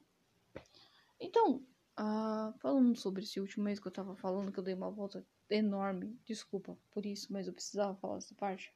[1.20, 1.64] Então,
[1.98, 5.24] uh, falando sobre esse último mês que eu tava falando, que eu dei uma volta
[5.50, 8.72] enorme, desculpa por isso, mas eu precisava falar essa parte.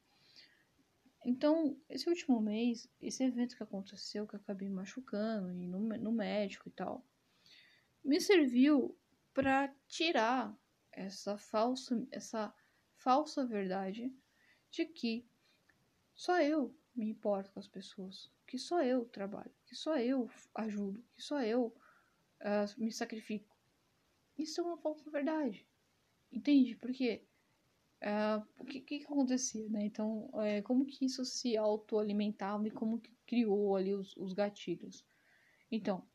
[1.24, 6.12] Então, esse último mês, esse evento que aconteceu, que eu acabei machucando, e no, no
[6.12, 7.04] médico e tal,
[8.04, 8.96] me serviu
[9.34, 10.56] para tirar
[10.92, 12.54] essa falsa, essa
[12.96, 14.12] falsa verdade
[14.70, 15.26] de que
[16.14, 21.04] só eu me importo com as pessoas, que só eu trabalho, que só eu ajudo,
[21.14, 21.66] que só eu
[22.40, 23.56] uh, me sacrifico.
[24.36, 25.66] Isso é uma falsa verdade.
[26.32, 26.76] Entende?
[26.76, 27.24] Porque
[28.00, 29.84] Uh, o que, que, acontecia, né?
[29.84, 35.04] Então, é, como que isso se autoalimentava e como que criou ali os, os gatilhos?
[35.70, 36.06] Então,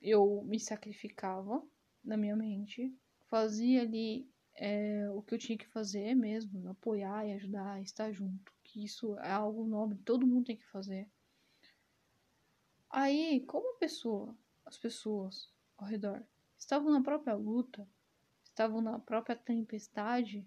[0.00, 1.60] eu me sacrificava
[2.04, 2.96] na minha mente,
[3.28, 8.52] fazia ali é, o que eu tinha que fazer mesmo, apoiar e ajudar, estar junto,
[8.62, 11.08] que isso é algo nobre, todo mundo tem que fazer.
[12.90, 16.22] Aí, como a pessoa, as pessoas ao redor
[16.56, 17.88] estavam na própria luta,
[18.54, 20.46] estavam na própria tempestade,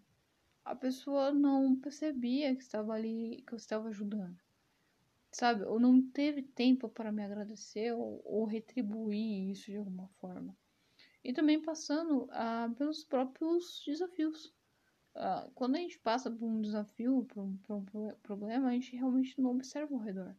[0.63, 4.39] a pessoa não percebia que estava ali, que eu estava ajudando.
[5.30, 5.65] Sabe?
[5.65, 10.56] Ou não teve tempo para me agradecer ou, ou retribuir isso de alguma forma.
[11.22, 14.54] E também passando ah, pelos próprios desafios.
[15.13, 18.96] Ah, quando a gente passa por um desafio, por um, por um, problema, a gente
[18.96, 20.34] realmente não observa ao redor.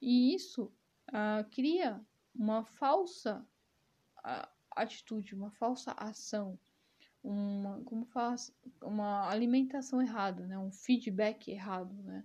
[0.00, 0.72] E isso
[1.12, 2.00] ah, cria
[2.32, 3.44] uma falsa
[4.22, 6.58] ah, atitude, uma falsa ação
[7.22, 8.52] uma como faz
[8.82, 10.58] uma alimentação errada, né?
[10.58, 12.24] Um feedback errado, né?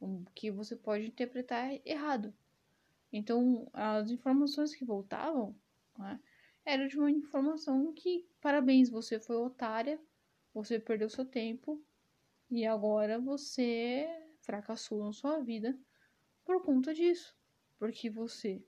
[0.00, 2.34] Um, que você pode interpretar errado.
[3.12, 5.54] Então, as informações que voltavam,
[5.98, 6.18] né,
[6.64, 10.00] era de uma informação que parabéns, você foi otária,
[10.54, 11.82] você perdeu seu tempo
[12.50, 14.08] e agora você
[14.40, 15.78] fracassou na sua vida
[16.44, 17.36] por conta disso.
[17.78, 18.64] Porque você,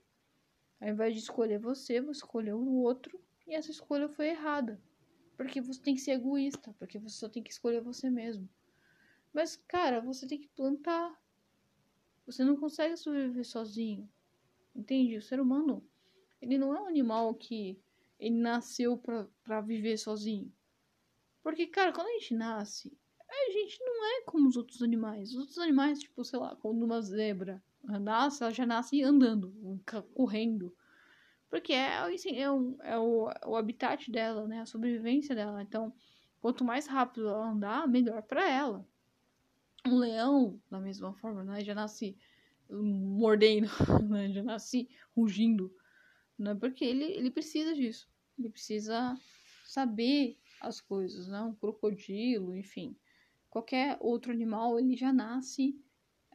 [0.83, 3.17] ao invés de escolher você, você escolheu o outro
[3.47, 4.81] e essa escolha foi errada.
[5.37, 8.49] Porque você tem que ser egoísta, porque você só tem que escolher você mesmo.
[9.31, 11.17] Mas, cara, você tem que plantar.
[12.25, 14.09] Você não consegue sobreviver sozinho.
[14.75, 15.15] Entende?
[15.15, 15.81] O ser humano,
[16.41, 17.81] ele não é um animal que
[18.19, 20.53] ele nasceu pra viver sozinho.
[21.41, 22.91] Porque, cara, quando a gente nasce,
[23.29, 25.29] a gente não é como os outros animais.
[25.31, 29.53] Os outros animais, tipo, sei lá, quando uma zebra nasce, ela já nasce andando,
[30.13, 30.75] correndo.
[31.49, 34.61] Porque é, assim, é, um, é o, o habitat dela, né?
[34.61, 35.61] A sobrevivência dela.
[35.61, 35.93] Então,
[36.41, 38.87] quanto mais rápido ela andar, melhor para ela.
[39.85, 41.63] Um leão, da mesma forma, né?
[41.63, 42.17] Já nasce
[42.69, 43.67] mordendo,
[44.09, 44.31] né?
[44.31, 45.71] Já nasce rugindo,
[46.39, 46.55] né?
[46.55, 48.09] Porque ele, ele precisa disso.
[48.39, 49.15] Ele precisa
[49.65, 51.41] saber as coisas, né?
[51.41, 52.95] Um crocodilo, enfim.
[53.49, 55.79] Qualquer outro animal, ele já nasce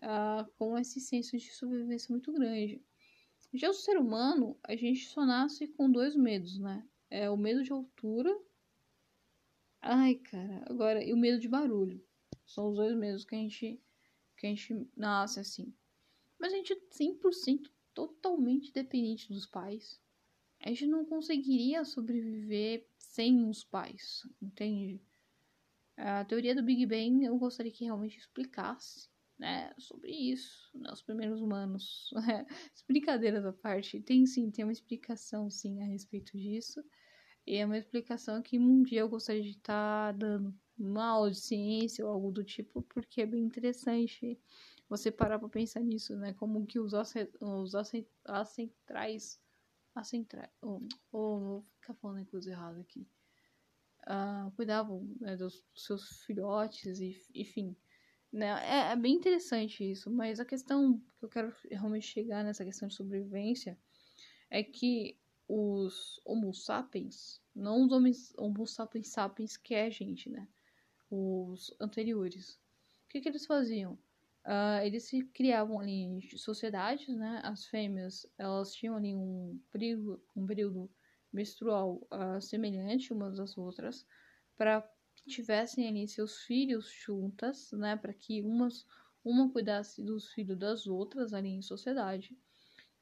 [0.02, 2.82] uh, com esse senso de sobrevivência muito grande.
[3.52, 6.86] Já o ser humano, a gente só nasce com dois medos, né?
[7.10, 8.36] É o medo de altura.
[9.80, 12.04] Ai, cara, agora, e o medo de barulho.
[12.44, 13.80] São os dois medos que a gente,
[14.36, 15.74] que a gente nasce assim.
[16.38, 20.00] Mas a gente é 100% totalmente dependente dos pais.
[20.60, 25.00] A gente não conseguiria sobreviver sem os pais, entende?
[25.96, 29.08] A teoria do Big Bang eu gostaria que realmente explicasse
[29.38, 32.10] né, sobre isso, né, os primeiros humanos.
[32.88, 36.82] Brincadeiras à parte, tem sim, tem uma explicação sim a respeito disso.
[37.46, 42.04] E é uma explicação que um dia eu gostaria de estar tá dando uma ciência
[42.04, 44.38] ou algo do tipo, porque é bem interessante
[44.88, 46.32] você parar para pensar nisso, né?
[46.34, 46.92] Como que os,
[47.40, 47.74] os
[48.26, 49.40] acentrais.
[49.94, 50.50] Acentrais.
[50.62, 50.80] Oh,
[51.12, 53.06] oh, vou ficar falando coisa errada aqui.
[54.06, 57.76] Uh, cuidavam né, dos seus filhotes, e, enfim.
[58.32, 58.46] Né?
[58.64, 62.88] É, é, bem interessante isso, mas a questão que eu quero realmente chegar nessa questão
[62.88, 63.78] de sobrevivência
[64.50, 70.28] é que os Homo sapiens, não os homens Homo sapiens sapiens que é a gente,
[70.28, 70.46] né?
[71.10, 72.60] Os anteriores.
[73.06, 73.94] O que, que eles faziam?
[74.44, 77.40] Uh, eles se criavam ali sociedades, né?
[77.42, 80.90] As fêmeas, elas tinham ali um período, um período
[81.32, 84.06] menstrual uh, semelhante umas das outras,
[84.56, 84.86] para
[85.28, 88.86] tivessem ali seus filhos juntas, né, para que umas
[89.24, 92.36] uma cuidasse dos filhos das outras ali em sociedade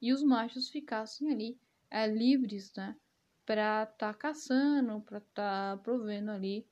[0.00, 1.58] e os machos ficassem ali
[1.90, 2.96] é, livres, né,
[3.44, 6.66] para estar tá caçando, para estar tá provendo ali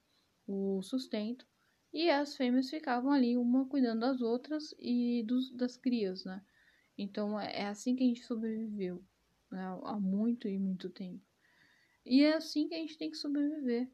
[0.47, 1.47] o sustento
[1.93, 6.45] e as fêmeas ficavam ali uma cuidando das outras e dos, das crias, né?
[6.99, 9.03] Então é, é assim que a gente sobreviveu
[9.51, 11.25] né, há muito e muito tempo.
[12.05, 13.89] E é assim que a gente tem que sobreviver.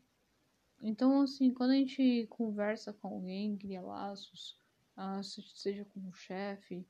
[0.80, 4.56] Então, assim, quando a gente conversa com alguém, cria laços,
[4.96, 6.86] ah, seja com um chefe,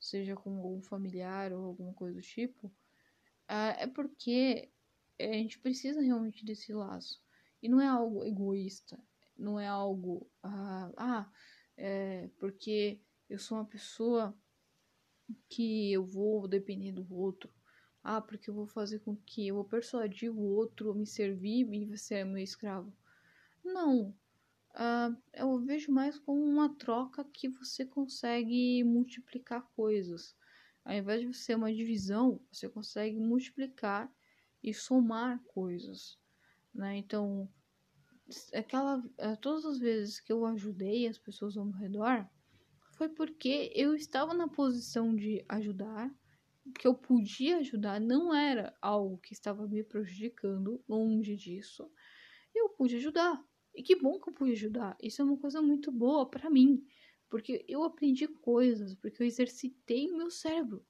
[0.00, 2.72] seja com algum familiar ou alguma coisa do tipo,
[3.46, 4.70] ah, é porque
[5.20, 7.22] a gente precisa realmente desse laço.
[7.62, 8.98] E não é algo egoísta,
[9.36, 11.32] não é algo, ah, ah
[11.76, 14.36] é porque eu sou uma pessoa
[15.48, 17.52] que eu vou depender do outro.
[18.02, 21.72] Ah, porque eu vou fazer com que eu vou persuadir o outro a me servir
[21.72, 22.92] e você é meu escravo.
[23.72, 24.14] Não.
[24.74, 30.36] Uh, eu vejo mais como uma troca que você consegue multiplicar coisas.
[30.84, 34.10] Ao invés de ser uma divisão, você consegue multiplicar
[34.62, 36.18] e somar coisas.
[36.74, 36.96] Né?
[36.96, 37.48] Então,
[38.54, 42.26] aquela, eh, todas as vezes que eu ajudei as pessoas ao meu redor,
[42.96, 46.10] foi porque eu estava na posição de ajudar,
[46.78, 51.90] que eu podia ajudar, não era algo que estava me prejudicando, longe disso.
[52.54, 53.42] Eu pude ajudar.
[53.78, 54.96] E que bom que eu pude ajudar.
[55.00, 56.84] Isso é uma coisa muito boa para mim,
[57.30, 60.84] porque eu aprendi coisas, porque eu exercitei o meu cérebro.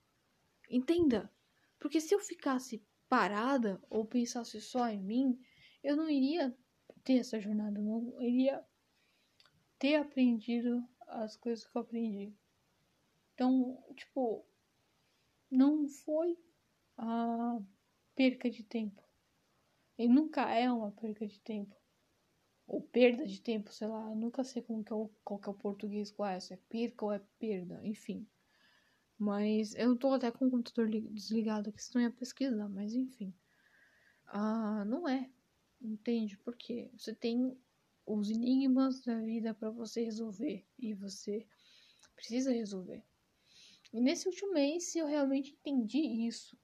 [0.70, 1.30] Entenda?
[1.78, 5.38] Porque se eu ficasse parada ou pensasse só em mim,
[5.84, 6.56] eu não iria
[7.04, 8.64] ter essa jornada, não iria
[9.78, 12.34] ter aprendido as coisas que eu aprendi.
[13.34, 14.46] Então, tipo,
[15.50, 16.38] não foi
[16.96, 17.60] a
[18.14, 19.02] perca de tempo.
[19.98, 21.76] E nunca é uma perca de tempo
[22.68, 25.48] ou perda de tempo, sei lá, eu nunca sei como que é o, qual que
[25.48, 28.28] é o português com essa, é perca ou é perda, enfim.
[29.18, 33.34] Mas eu tô até com o computador desligado aqui, senão ia pesquisar, mas enfim.
[34.26, 35.30] Ah, não é,
[35.80, 36.36] entende?
[36.38, 37.58] Porque você tem
[38.06, 41.46] os enigmas da vida para você resolver e você
[42.14, 43.02] precisa resolver.
[43.92, 46.56] E nesse último mês eu realmente entendi isso.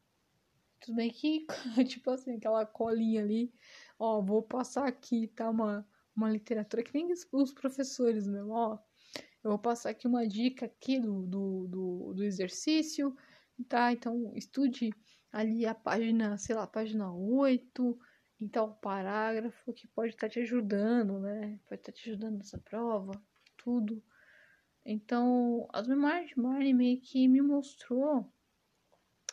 [0.80, 1.46] Tudo bem que,
[1.88, 3.52] tipo assim, aquela colinha ali,
[3.98, 5.48] ó, vou passar aqui, tá?
[5.48, 8.78] Uma, uma literatura que nem os professores mesmo, ó.
[9.42, 13.14] Eu vou passar aqui uma dica aqui do, do, do, do exercício,
[13.68, 13.92] tá?
[13.92, 14.90] Então, estude
[15.30, 17.98] ali a página, sei lá, página 8,
[18.40, 21.60] então parágrafo que pode estar tá te ajudando, né?
[21.68, 23.12] Pode estar tá te ajudando nessa prova,
[23.56, 24.02] tudo.
[24.84, 28.32] Então, as memórias de Marnie meio que me mostrou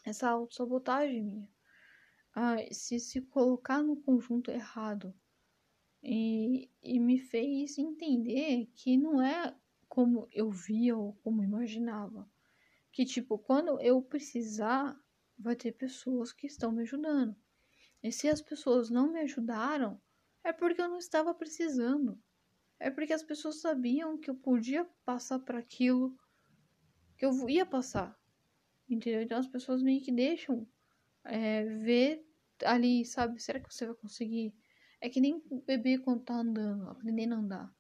[0.04, 1.50] essa autossabotagem minha.
[2.34, 5.14] Ah, se se colocar no conjunto errado
[6.04, 9.56] e, e me fez entender que não é
[9.88, 12.30] como eu via ou como imaginava.
[12.92, 15.00] Que, tipo, quando eu precisar,
[15.38, 17.36] vai ter pessoas que estão me ajudando.
[18.02, 20.02] E se as pessoas não me ajudaram,
[20.44, 22.20] é porque eu não estava precisando.
[22.80, 26.18] É porque as pessoas sabiam que eu podia passar para aquilo
[27.18, 28.20] que eu ia passar.
[28.90, 29.22] Entendeu?
[29.22, 30.68] Então as pessoas meio que deixam
[31.24, 32.26] é, ver
[32.66, 33.42] ali, sabe?
[33.42, 34.54] Será que você vai conseguir
[35.02, 37.76] É que nem bebê quando tá andando, aprendendo a andar.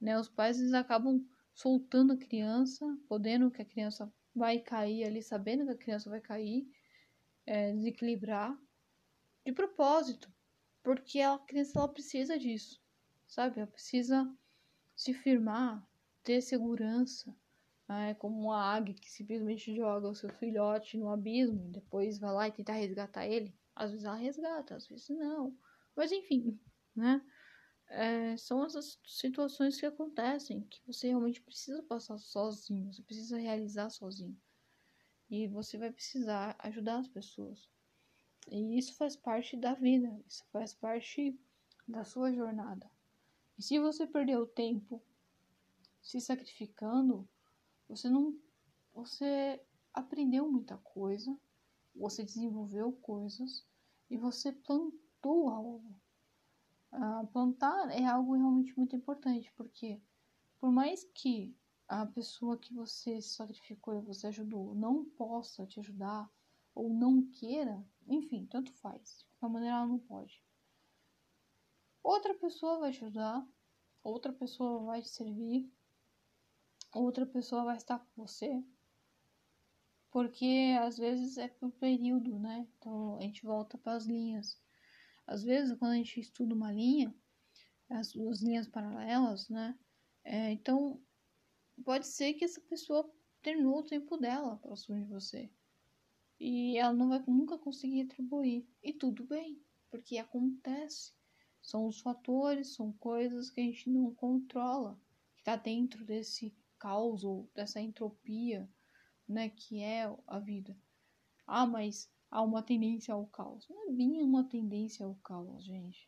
[0.00, 0.18] Né?
[0.18, 5.64] Os pais eles acabam soltando a criança, podendo que a criança vai cair ali, sabendo
[5.64, 6.68] que a criança vai cair,
[7.46, 8.58] é, desequilibrar,
[9.44, 10.30] de propósito,
[10.82, 12.82] porque a criança ela precisa disso,
[13.26, 13.60] sabe?
[13.60, 14.28] Ela precisa
[14.94, 15.88] se firmar,
[16.24, 17.34] ter segurança.
[17.88, 22.32] É como uma águia que simplesmente joga o seu filhote no abismo e depois vai
[22.32, 23.54] lá e tenta resgatar ele.
[23.76, 25.56] Às vezes ela resgata, às vezes não.
[25.96, 26.60] Mas enfim,
[26.94, 27.24] né?
[27.88, 33.90] É, são essas situações que acontecem que você realmente precisa passar sozinho, você precisa realizar
[33.90, 34.36] sozinho.
[35.30, 37.68] E você vai precisar ajudar as pessoas.
[38.48, 41.38] E isso faz parte da vida, isso faz parte
[41.86, 42.90] da sua jornada.
[43.58, 45.02] E se você perdeu tempo
[46.02, 47.28] se sacrificando,
[47.88, 48.38] você não
[48.92, 49.60] você
[49.92, 51.36] aprendeu muita coisa,
[51.94, 53.64] você desenvolveu coisas
[54.08, 55.05] e você plantou
[55.48, 55.94] algo.
[56.92, 60.00] Uh, plantar é algo realmente muito importante, porque
[60.58, 61.54] por mais que
[61.88, 66.30] a pessoa que você sacrificou e você ajudou não possa te ajudar
[66.74, 69.18] ou não queira, enfim, tanto faz.
[69.18, 70.42] De qualquer maneira, ela não pode.
[72.02, 73.46] Outra pessoa vai te ajudar,
[74.02, 75.72] outra pessoa vai te servir,
[76.94, 78.62] outra pessoa vai estar com você.
[80.10, 82.66] Porque às vezes é por período, né?
[82.78, 84.60] Então a gente volta para as linhas.
[85.26, 87.14] Às vezes, quando a gente estuda uma linha,
[87.90, 89.78] as duas linhas paralelas, né?
[90.24, 91.00] É, então,
[91.84, 93.10] pode ser que essa pessoa
[93.42, 95.50] terminou o tempo dela próximo de você.
[96.38, 98.68] E ela não vai nunca conseguir atribuir.
[98.82, 99.60] E tudo bem,
[99.90, 101.12] porque acontece.
[101.62, 105.00] São os fatores, são coisas que a gente não controla,
[105.34, 108.68] que está dentro desse caos ou dessa entropia,
[109.28, 110.76] né, que é a vida.
[111.46, 113.66] Ah, mas há uma tendência ao caos.
[113.66, 116.06] Não é bem uma tendência ao caos, gente.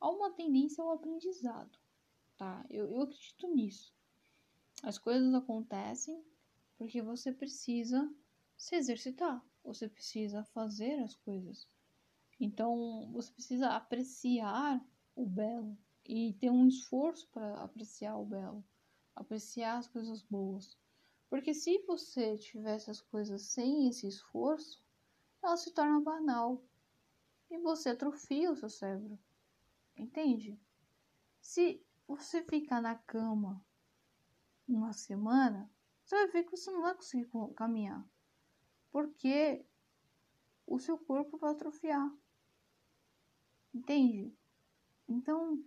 [0.00, 1.76] Há uma tendência ao aprendizado,
[2.36, 2.64] tá?
[2.70, 3.92] Eu, eu acredito nisso.
[4.80, 6.24] As coisas acontecem
[6.76, 8.08] porque você precisa
[8.56, 11.66] se exercitar, você precisa fazer as coisas.
[12.38, 14.80] Então, você precisa apreciar
[15.16, 18.64] o belo e ter um esforço para apreciar o belo,
[19.16, 20.78] apreciar as coisas boas.
[21.28, 24.80] Porque se você tivesse as coisas sem esse esforço,
[25.42, 26.62] ela se torna banal
[27.50, 29.18] e você atrofia o seu cérebro.
[29.96, 30.58] Entende?
[31.40, 33.64] Se você ficar na cama
[34.68, 35.70] uma semana,
[36.04, 38.06] você vai ver que você não vai conseguir caminhar.
[38.90, 39.64] Porque
[40.66, 42.10] o seu corpo vai atrofiar.
[43.74, 44.34] Entende?
[45.08, 45.62] Então,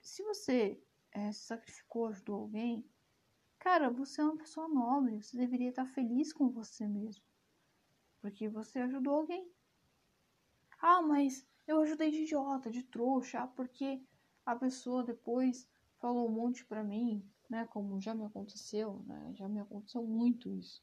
[0.00, 2.84] se você é, sacrificou, ajudou alguém,
[3.58, 5.22] cara, você é uma pessoa nobre.
[5.22, 7.29] Você deveria estar feliz com você mesmo.
[8.20, 9.50] Porque você ajudou alguém.
[10.80, 14.02] Ah, mas eu ajudei de idiota, de trouxa, ah, porque
[14.44, 15.68] a pessoa depois
[15.98, 17.66] falou um monte pra mim, né?
[17.66, 19.32] Como já me aconteceu, né?
[19.34, 20.82] Já me aconteceu muito isso.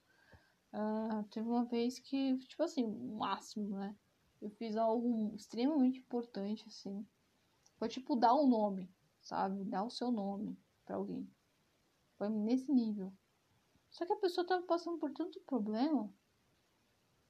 [0.74, 3.96] Uh, teve uma vez que, tipo assim, o máximo, né?
[4.42, 7.06] Eu fiz algo extremamente importante, assim.
[7.78, 8.90] Foi tipo dar um nome,
[9.22, 9.64] sabe?
[9.64, 11.28] Dar o seu nome para alguém.
[12.18, 13.12] Foi nesse nível.
[13.90, 16.14] Só que a pessoa tava passando por tanto problema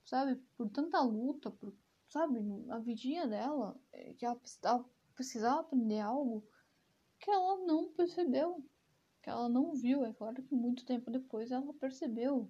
[0.08, 0.36] sabe?
[0.56, 1.76] Por tanta luta, por,
[2.08, 2.40] sabe?
[2.70, 6.48] A vidinha dela, é, que ela precisava, precisava aprender algo
[7.20, 8.64] que ela não percebeu,
[9.22, 10.06] que ela não viu.
[10.06, 12.50] É claro que muito tempo depois ela percebeu,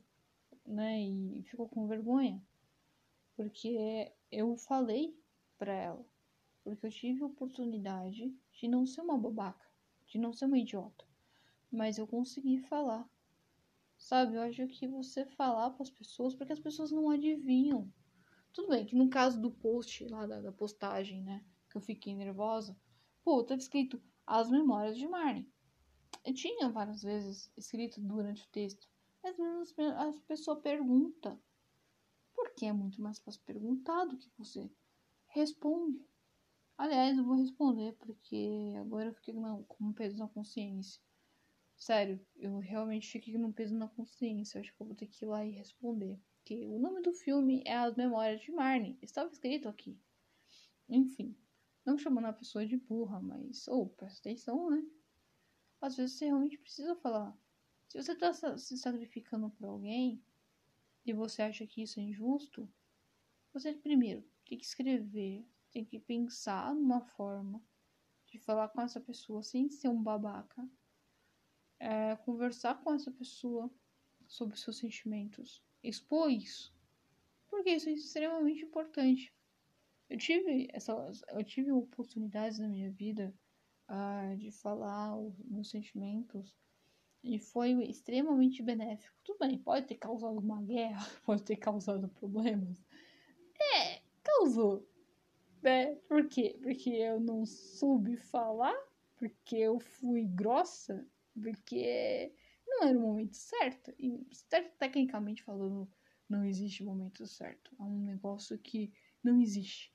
[0.65, 1.01] né?
[1.01, 2.41] E ficou com vergonha.
[3.35, 5.19] Porque eu falei
[5.57, 6.05] pra ela.
[6.63, 9.65] Porque eu tive a oportunidade de não ser uma babaca,
[10.05, 11.05] de não ser uma idiota.
[11.71, 13.09] Mas eu consegui falar
[14.07, 17.91] Sabe, eu acho que você falar para as pessoas, porque as pessoas não adivinham.
[18.53, 22.15] Tudo bem que no caso do post lá, da, da postagem, né, que eu fiquei
[22.15, 22.73] nervosa,
[23.21, 25.51] pô, tava escrito As Memórias de Marnie.
[26.23, 28.87] Eu tinha várias vezes escrito durante o texto,
[29.21, 31.37] mas mesmo a pessoa pergunta.
[32.33, 34.71] Porque é muito mais fácil perguntar do que você
[35.27, 36.01] responde.
[36.77, 41.01] Aliás, eu vou responder, porque agora eu fiquei com um peso na consciência.
[41.78, 44.59] Sério, eu realmente fiquei num peso na consciência.
[44.59, 46.19] Acho que eu vou ter que ir lá e responder.
[46.38, 48.97] Porque o nome do filme é As Memórias de Marnie.
[49.01, 49.95] Estava escrito aqui.
[50.89, 51.38] Enfim,
[51.86, 53.67] não chamando a pessoa de burra, mas.
[53.67, 54.84] Ou, oh, presta atenção, né?
[55.80, 57.38] Às vezes você realmente precisa falar.
[57.88, 60.21] Se você está se sacrificando por alguém
[61.05, 62.67] e você acha que isso é injusto,
[63.53, 67.61] você primeiro tem que escrever, tem que pensar numa forma
[68.25, 70.67] de falar com essa pessoa sem ser um babaca
[71.80, 73.69] é, conversar com essa pessoa
[74.28, 76.73] sobre seus sentimentos, expor isso,
[77.49, 79.34] porque isso é extremamente importante.
[80.09, 80.93] Eu tive essa,
[81.30, 83.34] eu tive oportunidades na minha vida
[83.89, 86.55] uh, de falar os meus sentimentos
[87.23, 89.15] e foi extremamente benéfico.
[89.23, 92.78] Tudo bem, pode ter causado uma guerra, pode ter causado problemas.
[93.75, 94.88] É, causou.
[95.61, 95.95] Né?
[96.07, 96.57] Por quê?
[96.61, 98.78] Porque eu não soube falar,
[99.17, 101.05] porque eu fui grossa,
[101.41, 102.33] porque
[102.65, 103.93] não era o momento certo.
[103.97, 104.25] E
[104.77, 105.89] tecnicamente falando,
[106.29, 107.75] não existe momento certo.
[107.79, 108.91] É um negócio que
[109.23, 109.93] não existe.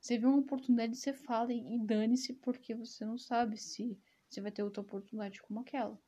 [0.00, 4.52] Você vê uma oportunidade, você fala e dane-se porque você não sabe se você vai
[4.52, 6.00] ter outra oportunidade como aquela.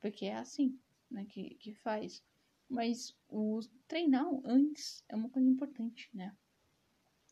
[0.00, 0.78] Porque é assim,
[1.10, 2.22] né, que, que faz.
[2.68, 6.36] Mas o treinar antes é uma coisa importante, né?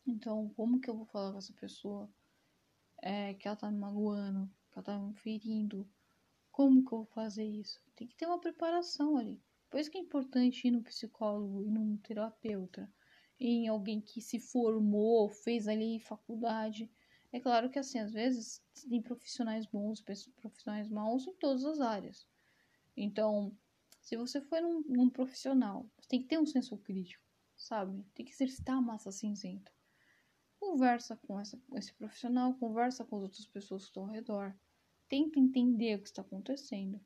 [0.05, 2.09] Então, como que eu vou falar com essa pessoa
[3.01, 5.87] é, que ela tá me magoando, que ela tá me ferindo?
[6.53, 7.81] Como que eu vou fazer isso?
[7.95, 9.41] Tem que ter uma preparação ali.
[9.71, 12.87] Por isso que é importante ir no psicólogo e num terapeuta
[13.39, 16.91] em alguém que se formou, fez ali faculdade.
[17.31, 19.99] É claro que assim, às vezes tem profissionais bons,
[20.35, 22.27] profissionais maus em todas as áreas.
[22.95, 23.51] Então,
[23.99, 27.25] se você for num, num profissional, você tem que ter um senso crítico,
[27.57, 28.05] sabe?
[28.13, 29.71] Tem que exercitar a massa cinzenta.
[30.59, 34.55] Conversa com essa, esse profissional, conversa com as outras pessoas que estão ao redor.
[35.07, 36.99] Tenta entender o que está acontecendo.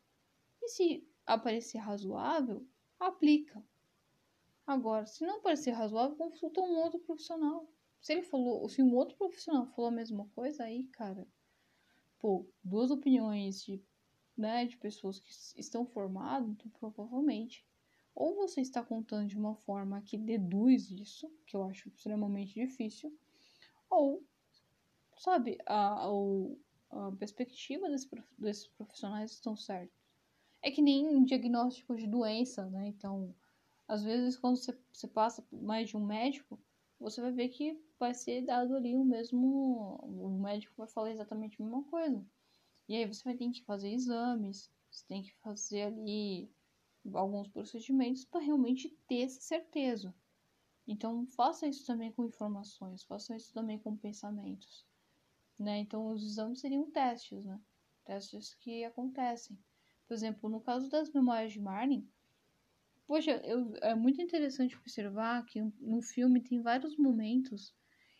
[0.61, 2.65] E se aparecer razoável,
[2.99, 3.63] aplica.
[4.65, 7.69] Agora, se não parecer razoável, consulta um outro profissional.
[8.01, 11.27] Se ele falou, se um outro profissional falou a mesma coisa, aí, cara,
[12.19, 13.81] pô, duas opiniões de,
[14.37, 17.65] né, de pessoas que estão formadas, então, provavelmente,
[18.13, 23.15] ou você está contando de uma forma que deduz isso, que eu acho extremamente difícil,
[23.89, 24.23] ou,
[25.17, 26.09] sabe, a, a,
[26.89, 29.97] a perspectiva desse, desses profissionais estão certos.
[30.61, 32.87] É que nem diagnóstico de doença, né?
[32.87, 33.35] Então,
[33.87, 36.59] às vezes, quando você, você passa mais de um médico,
[36.99, 39.95] você vai ver que vai ser dado ali o mesmo.
[40.03, 42.25] O médico vai falar exatamente a mesma coisa.
[42.89, 46.51] E aí você vai ter que fazer exames, você tem que fazer ali
[47.13, 50.15] alguns procedimentos para realmente ter essa certeza.
[50.87, 54.86] Então, faça isso também com informações, faça isso também com pensamentos.
[55.59, 55.79] Né?
[55.79, 57.59] Então, os exames seriam testes, né?
[58.05, 59.57] Testes que acontecem.
[60.07, 62.07] Por exemplo, no caso das memórias de Marlin,
[63.07, 67.73] Poxa, eu, é muito interessante observar que no filme tem vários momentos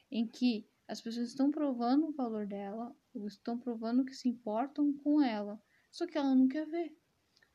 [0.10, 4.94] em que as pessoas estão provando o valor dela, ou estão provando que se importam
[4.94, 5.62] com ela,
[5.92, 6.98] só que ela não quer ver.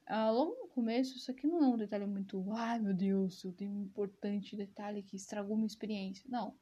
[0.04, 3.52] Ah, logo no começo, isso aqui não é um detalhe muito, ai meu Deus, eu
[3.54, 6.26] tenho um importante detalhe que estragou minha experiência.
[6.28, 6.54] Não.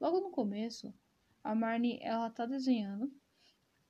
[0.00, 0.92] Logo no começo,
[1.44, 3.12] a Marnie, ela tá desenhando,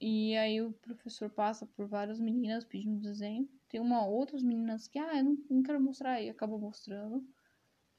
[0.00, 3.48] e aí o professor passa por várias meninas pedindo desenho.
[3.68, 7.24] Tem uma outras meninas que, ah, eu não, não quero mostrar, e acaba mostrando.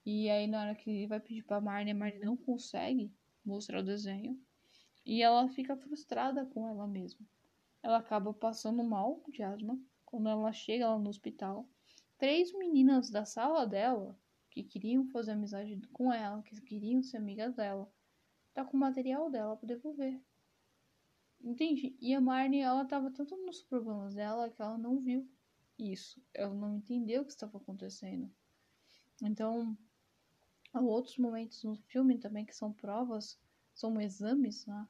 [0.06, 3.12] E aí na hora que ele vai pedir pra Marne, a Marne não consegue
[3.44, 4.40] mostrar o desenho.
[5.06, 7.26] E ela fica frustrada com ela mesma.
[7.82, 9.80] Ela acaba passando mal de asma.
[10.04, 11.68] Quando ela chega lá no hospital,
[12.18, 14.18] três meninas da sala dela,
[14.50, 17.92] que queriam fazer amizade com ela, que queriam ser amigas dela,
[18.56, 20.20] tá com o material dela para devolver.
[21.42, 21.96] Entende?
[22.00, 25.30] E a Marnie, ela tava tanto nos problemas dela que ela não viu
[25.78, 26.24] isso.
[26.34, 28.32] Ela não entendeu o que estava acontecendo.
[29.22, 29.78] Então,
[30.74, 33.38] há outros momentos no filme também que são provas,
[33.74, 34.88] são exames, né?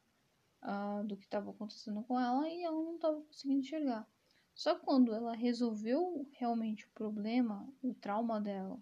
[0.62, 4.08] Uh, do que estava acontecendo com ela e ela não estava conseguindo enxergar.
[4.54, 8.80] Só quando ela resolveu realmente o problema, o trauma dela,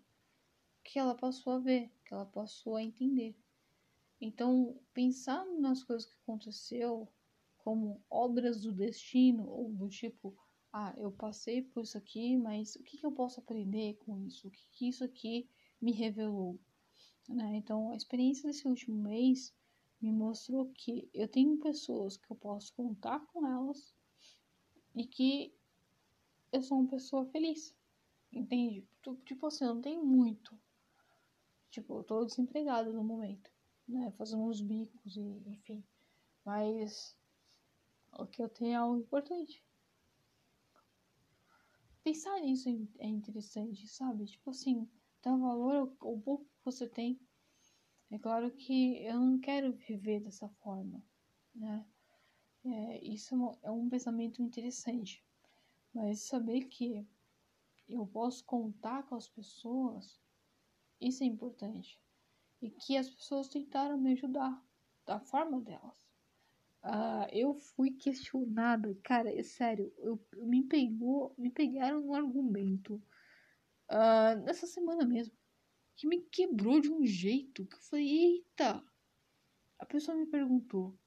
[0.84, 3.36] que ela passou a ver, que ela passou a entender.
[4.26, 7.09] Então, pensar nas coisas que aconteceu,
[7.57, 10.34] como obras do destino, ou do tipo,
[10.71, 14.47] ah, eu passei por isso aqui, mas o que, que eu posso aprender com isso?
[14.47, 15.49] O que, que isso aqui
[15.82, 16.57] me revelou?
[17.28, 17.57] Né?
[17.57, 19.53] Então, a experiência desse último mês
[20.01, 23.93] me mostrou que eu tenho pessoas que eu posso contar com elas
[24.95, 25.53] e que
[26.49, 27.76] eu sou uma pessoa feliz.
[28.32, 28.88] Entende?
[29.26, 30.57] Tipo assim, eu não tenho muito.
[31.69, 33.51] Tipo, eu tô desempregada no momento,
[33.88, 34.12] né?
[34.18, 35.84] Fazendo uns bicos e enfim.
[36.46, 37.18] Mas
[38.14, 39.64] o que eu tenho é algo importante.
[42.04, 42.70] Pensar nisso
[43.00, 44.26] é interessante, sabe?
[44.26, 44.90] Tipo assim,
[45.22, 45.88] dar valor ao,
[46.20, 47.20] pouco que você tem.
[48.12, 51.02] É claro que eu não quero viver dessa forma,
[51.56, 51.86] né?
[52.66, 55.26] É, isso é um pensamento interessante.
[55.94, 57.08] Mas saber que
[57.88, 60.20] eu posso contar com as pessoas,
[61.00, 62.03] isso é importante.
[62.64, 64.57] E que as pessoas tentaram me ajudar
[65.05, 66.01] da forma delas.
[66.82, 72.95] Uh, eu fui questionada, cara, é sério, eu, me pegou, me pegaram no argumento
[73.91, 75.36] uh, nessa semana mesmo,
[75.97, 78.82] que me quebrou de um jeito que eu falei, eita,
[79.78, 80.97] a pessoa me perguntou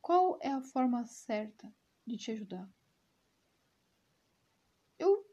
[0.00, 1.70] qual é a forma certa
[2.06, 2.66] de te ajudar.
[4.98, 5.26] Eu,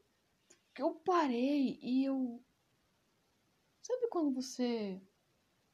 [0.76, 2.44] eu parei e eu.
[3.82, 5.00] Sabe quando você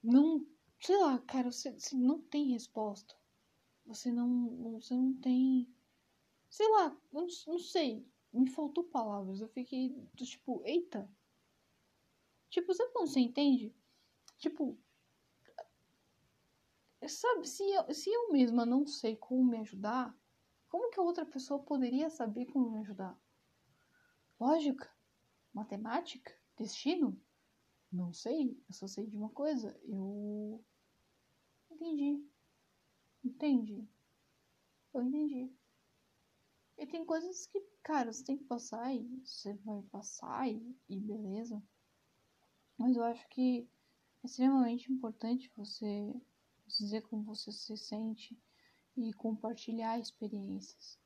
[0.06, 0.46] não.
[0.80, 3.14] Sei lá, cara, você, você não tem resposta.
[3.86, 4.72] Você não.
[4.72, 5.68] Você não tem.
[6.48, 8.06] Sei lá, não, não sei.
[8.32, 9.40] Me faltou palavras.
[9.40, 11.10] Eu fiquei tipo, eita.
[12.50, 13.74] Tipo, sabe quando você entende?
[14.38, 14.78] Tipo,
[17.08, 20.16] sabe, se eu, se eu mesma não sei como me ajudar,
[20.68, 23.18] como que a outra pessoa poderia saber como me ajudar?
[24.38, 24.90] Lógica?
[25.52, 26.34] Matemática?
[26.56, 27.20] Destino?
[27.96, 29.74] Não sei, eu só sei de uma coisa.
[29.84, 30.62] Eu
[31.70, 32.22] entendi.
[33.24, 33.88] Entendi.
[34.92, 35.50] Eu entendi.
[36.76, 41.00] E tem coisas que, cara, você tem que passar e você vai passar e, e
[41.00, 41.62] beleza.
[42.76, 43.66] Mas eu acho que
[44.22, 46.14] é extremamente importante você
[46.66, 48.38] dizer como você se sente
[48.94, 50.98] e compartilhar experiências,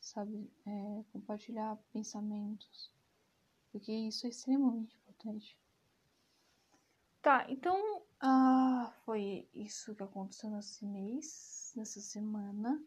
[0.00, 0.50] sabe?
[0.66, 2.92] É, compartilhar pensamentos,
[3.70, 5.56] porque isso é extremamente importante.
[7.20, 12.82] Tá, então ah, foi isso que aconteceu nesse mês, nessa semana.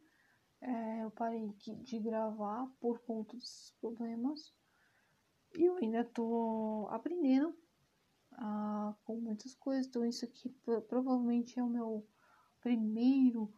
[0.61, 4.53] É, eu parei de gravar por conta dos problemas
[5.55, 7.55] e eu ainda tô aprendendo
[8.33, 9.87] ah, com muitas coisas.
[9.87, 10.49] Então, isso aqui
[10.87, 12.07] provavelmente é o meu
[12.61, 13.53] primeiro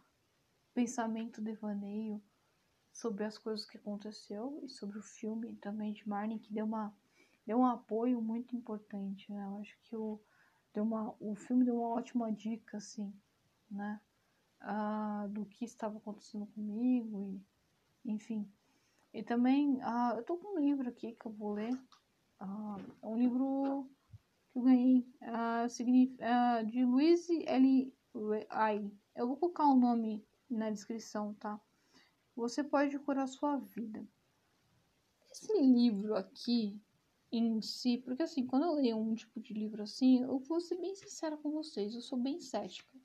[0.74, 2.22] pensamento devaneio
[2.92, 6.96] sobre as coisas que aconteceu e sobre o filme também de Marnie, que deu, uma,
[7.46, 9.46] deu um apoio muito importante, né?
[9.46, 10.20] Eu acho que o,
[10.74, 13.14] deu uma, o filme deu uma ótima dica, assim,
[13.70, 14.02] né?
[14.60, 17.42] Ah, do que estava acontecendo comigo
[18.06, 18.50] e, enfim.
[19.14, 21.78] E também, ah, eu tô com um livro aqui que eu vou ler.
[22.40, 23.88] Ah, é um livro
[24.52, 25.08] que eu ganhei
[26.68, 27.94] de Luiz L.
[28.16, 28.92] I.
[29.16, 31.60] Eu vou colocar o nome na descrição, tá?
[32.36, 34.06] Você pode curar sua vida.
[35.32, 36.80] Esse livro aqui
[37.38, 40.78] em si, porque assim, quando eu leio um tipo de livro assim, eu vou ser
[40.78, 42.98] bem sincera com vocês, eu sou bem cética.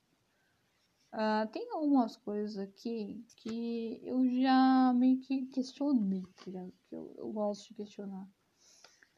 [1.13, 6.51] Uh, tem algumas coisas aqui que eu já meio que questionei, que
[6.93, 8.29] eu, eu gosto de questionar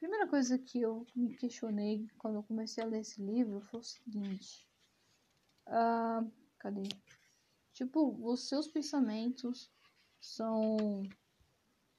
[0.01, 3.83] primeira coisa que eu me questionei quando eu comecei a ler esse livro foi o
[3.83, 4.67] seguinte.
[5.69, 6.89] Uh, cadê?
[7.75, 9.71] Tipo, os seus pensamentos
[10.19, 11.03] são.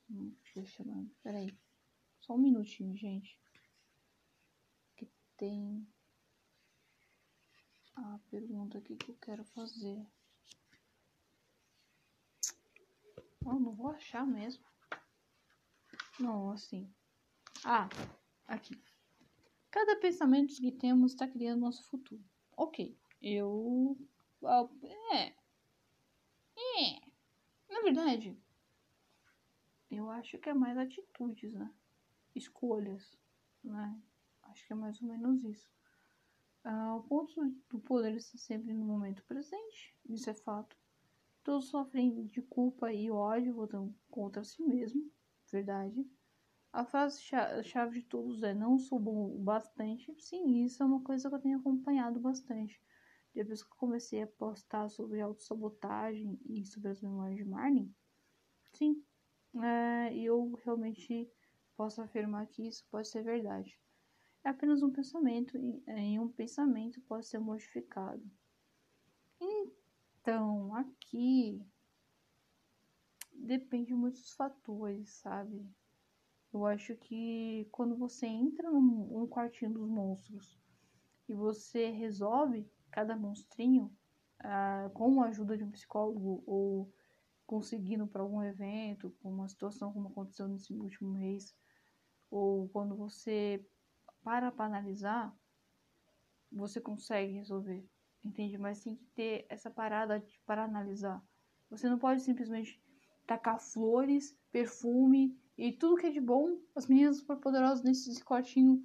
[0.10, 1.56] Hum, deixa eu Peraí.
[2.22, 3.40] Só um minutinho, gente.
[4.96, 5.88] Que tem
[7.96, 10.06] a pergunta aqui que eu quero fazer.
[13.44, 14.64] Oh, não vou achar mesmo.
[16.20, 16.94] Não, assim.
[17.66, 17.90] Ah,
[18.48, 18.80] aqui.
[19.72, 22.24] Cada pensamento que temos está criando nosso futuro.
[22.56, 23.98] Ok, eu.
[25.12, 25.34] É.
[26.58, 27.12] É.
[27.70, 28.38] Na verdade,
[29.90, 31.74] eu acho que é mais atitudes, né?
[32.36, 33.18] Escolhas,
[33.64, 34.00] né?
[34.44, 35.72] Acho que é mais ou menos isso.
[36.64, 37.34] Ah, o ponto
[37.70, 40.78] do poder está sempre no momento presente, isso é fato.
[41.44, 43.68] Todos sofrem de culpa e ódio,
[44.10, 45.12] contra si mesmo,
[45.52, 46.08] verdade.
[46.72, 50.14] A frase-chave de todos é não sou bom o bastante.
[50.22, 52.82] Sim, isso é uma coisa que eu tenho acompanhado bastante.
[53.34, 57.94] Depois que eu comecei a postar sobre autossabotagem e sobre as memórias de Marnie,
[58.74, 59.04] sim,
[59.56, 61.30] é, eu realmente
[61.82, 63.76] posso afirmar que isso pode ser verdade.
[64.44, 68.24] É apenas um pensamento e em um pensamento pode ser modificado.
[69.42, 71.60] Então, aqui
[73.34, 75.68] depende de muitos fatores, sabe?
[76.54, 80.62] Eu acho que quando você entra num, num quartinho dos monstros
[81.28, 83.92] e você resolve cada monstrinho
[84.38, 86.94] ah, com a ajuda de um psicólogo ou
[87.48, 91.56] conseguindo para algum evento, com uma situação como aconteceu nesse último mês,
[92.32, 93.64] ou quando você
[94.24, 95.36] para para analisar,
[96.52, 97.86] você consegue resolver,
[98.24, 98.58] entende?
[98.58, 101.22] Mas tem que ter essa parada para analisar.
[101.70, 102.82] Você não pode simplesmente
[103.28, 108.84] tacar flores, perfume e tudo que é de bom, as meninas superpoderosas nesse quartinho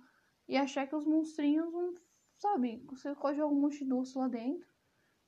[0.49, 1.95] e achar que os monstrinhos não,
[2.39, 4.69] sabe, você pode jogar um monte de doce lá dentro,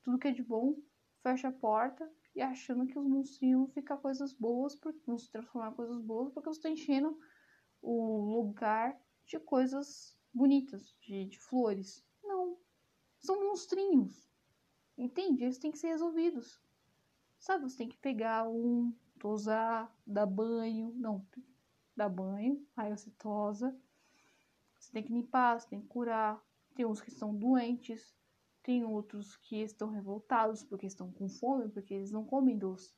[0.03, 0.75] tudo que é de bom,
[1.21, 5.29] fecha a porta e achando que os monstrinhos vão ficar coisas boas, porque vão se
[5.29, 7.19] transformar em coisas boas, porque você está enchendo
[7.81, 12.05] o lugar de coisas bonitas, de, de flores.
[12.23, 12.57] Não.
[13.19, 14.29] São monstrinhos.
[14.97, 15.43] Entende?
[15.43, 16.61] Eles têm que ser resolvidos.
[17.37, 21.25] Sabe, você tem que pegar um, tosar, dar banho, não,
[21.95, 23.77] dar banho, aí você tosa,
[24.77, 26.43] você tem que limpar, você tem que curar,
[26.75, 28.13] tem uns que são doentes,
[28.63, 32.93] tem outros que estão revoltados porque estão com fome, porque eles não comem doce.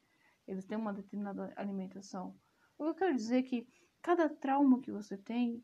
[0.48, 2.36] Eles têm uma determinada alimentação.
[2.78, 3.68] O que eu quero dizer é que
[4.02, 5.64] cada trauma que você tem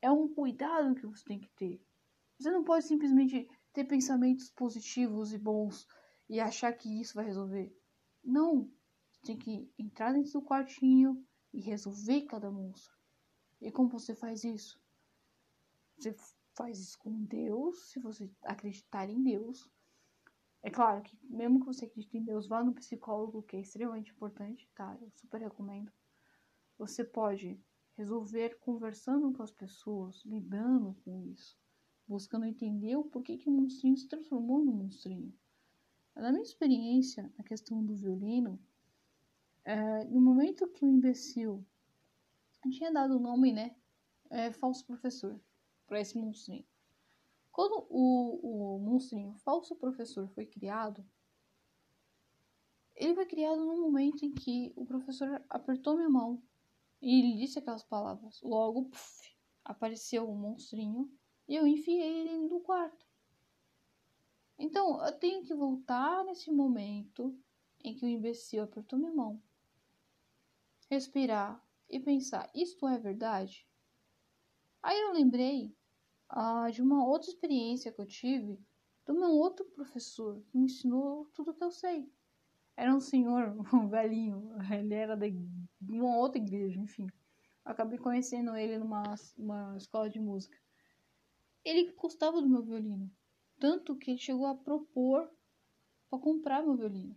[0.00, 1.82] é um cuidado que você tem que ter.
[2.38, 5.86] Você não pode simplesmente ter pensamentos positivos e bons
[6.28, 7.74] e achar que isso vai resolver.
[8.22, 8.70] Não.
[9.10, 12.94] Você tem que entrar dentro do quartinho e resolver cada monstro.
[13.60, 14.78] E como você faz isso?
[15.98, 16.14] Você
[16.54, 19.68] faz isso com Deus, se você acreditar em Deus.
[20.62, 24.10] É claro que mesmo que você acredite em Deus, vá no psicólogo, que é extremamente
[24.10, 24.96] importante, tá?
[25.00, 25.90] Eu super recomendo.
[26.78, 27.58] Você pode
[27.96, 31.58] resolver conversando com as pessoas, lidando com isso,
[32.06, 35.32] buscando entender o porquê que o monstrinho se transformou no monstrinho.
[36.14, 38.58] Na minha experiência, na questão do violino,
[39.64, 41.64] é, no momento que o imbecil
[42.70, 43.74] tinha dado o nome, né,
[44.28, 45.40] é, falso professor,
[45.86, 46.64] para esse monstrinho.
[47.50, 51.04] Quando o, o monstrinho falso professor foi criado,
[52.94, 56.42] ele foi criado no momento em que o professor apertou minha mão
[57.06, 58.42] e ele disse aquelas palavras.
[58.42, 59.32] Logo, puff,
[59.64, 61.08] apareceu o um monstrinho
[61.46, 63.06] e eu enfiei ele no quarto.
[64.58, 67.38] Então, eu tenho que voltar nesse momento
[67.84, 69.40] em que o imbecil apertou minha mão,
[70.90, 73.68] respirar e pensar: isto é verdade?
[74.82, 75.76] Aí eu lembrei
[76.28, 78.58] ah, de uma outra experiência que eu tive
[79.04, 82.12] do meu outro professor que me ensinou tudo que eu sei.
[82.76, 85.16] Era um senhor, um velhinho, ele era
[85.88, 87.06] uma outra igreja, enfim.
[87.64, 89.02] acabei conhecendo ele numa
[89.36, 90.56] uma escola de música.
[91.64, 93.10] Ele gostava do meu violino,
[93.58, 95.28] tanto que ele chegou a propor
[96.08, 97.16] para comprar meu violino.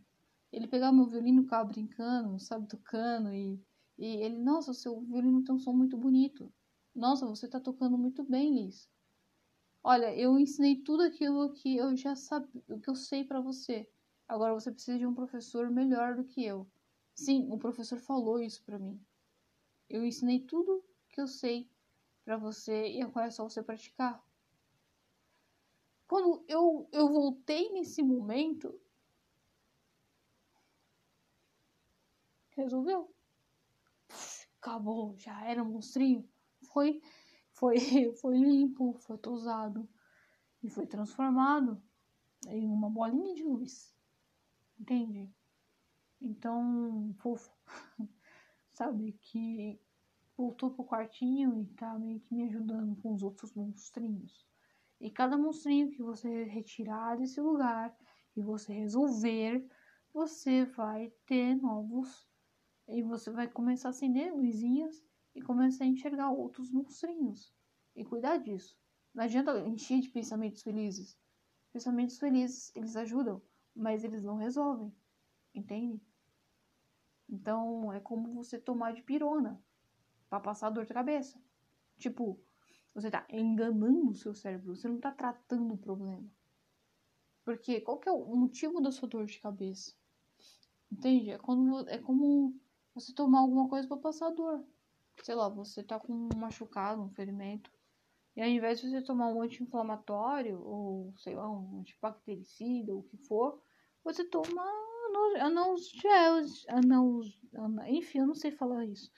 [0.52, 3.62] Ele pegava meu violino, ficava brincando, sabe, tocando e,
[3.98, 6.52] e ele, nossa, seu violino tem um som muito bonito.
[6.96, 8.90] Nossa, você tá tocando muito bem, Liz.
[9.84, 13.88] Olha, eu ensinei tudo aquilo que eu já sabia, que eu sei para você.
[14.28, 16.68] Agora você precisa de um professor melhor do que eu.
[17.20, 18.98] Sim, o professor falou isso para mim.
[19.90, 21.70] Eu ensinei tudo que eu sei
[22.24, 24.24] para você e agora é só você praticar.
[26.08, 28.80] Quando eu, eu voltei nesse momento,
[32.56, 33.14] resolveu.
[34.62, 36.28] Acabou, já era um monstrinho
[36.72, 37.02] foi,
[37.52, 37.76] foi,
[38.22, 39.88] foi limpo, foi tosado
[40.64, 41.82] e foi transformado
[42.48, 43.94] em uma bolinha de luz.
[44.80, 45.30] Entende?
[46.22, 47.52] Então, fofo,
[48.74, 49.80] sabe, que
[50.38, 54.48] voltou pro quartinho e tá meio que me ajudando com os outros monstrinhos.
[55.00, 57.96] E cada monstrinho que você retirar desse lugar
[58.36, 59.66] e você resolver,
[60.14, 62.28] você vai ter novos.
[62.88, 65.04] E você vai começar a acender luzinhas
[65.36, 67.54] e começar a enxergar outros monstrinhos
[67.96, 68.78] e cuidar disso.
[69.14, 71.18] Não adianta encher de pensamentos felizes.
[71.72, 73.42] Pensamentos felizes, eles ajudam,
[73.76, 74.94] mas eles não resolvem.
[75.54, 76.02] Entende?
[77.30, 79.62] Então, é como você tomar de pirona
[80.30, 81.40] para passar dor de cabeça.
[81.98, 82.40] Tipo,
[82.94, 86.28] você tá enganando o seu cérebro, você não tá tratando o problema.
[87.46, 89.94] Porque qual que é o motivo da sua dor de cabeça?
[90.92, 91.32] Entende?
[91.32, 92.60] É, quando, é como
[92.94, 94.66] você tomar alguma coisa para passar dor
[95.24, 97.72] sei lá, você tá com um machucado, um ferimento,
[98.36, 103.04] e ao invés de você tomar um anti-inflamatório, ou sei lá, um antibactericida, ou o
[103.04, 103.62] que for,
[104.04, 104.64] você toma
[105.40, 106.68] analgésicos,
[107.88, 109.12] enfim, eu não sei falar isso.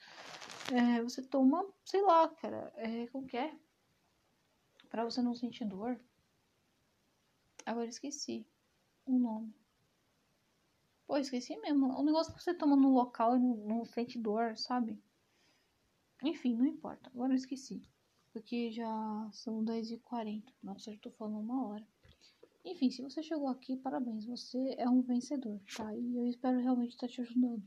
[0.72, 3.54] É, você toma, sei lá, cara, é, que é?
[4.88, 6.00] Pra você não sentir dor.
[7.66, 8.46] Agora esqueci
[9.06, 9.54] o nome.
[11.06, 11.98] Pô, esqueci mesmo.
[11.98, 14.98] O negócio que você toma no local e não, não sente dor, sabe?
[16.22, 17.10] Enfim, não importa.
[17.10, 17.82] Agora eu esqueci.
[18.32, 20.44] Porque já são 10h40.
[20.62, 21.86] Nossa, eu tô falando uma hora.
[22.64, 24.24] Enfim, se você chegou aqui, parabéns.
[24.26, 25.94] Você é um vencedor, tá?
[25.96, 27.62] E eu espero realmente estar te ajudando.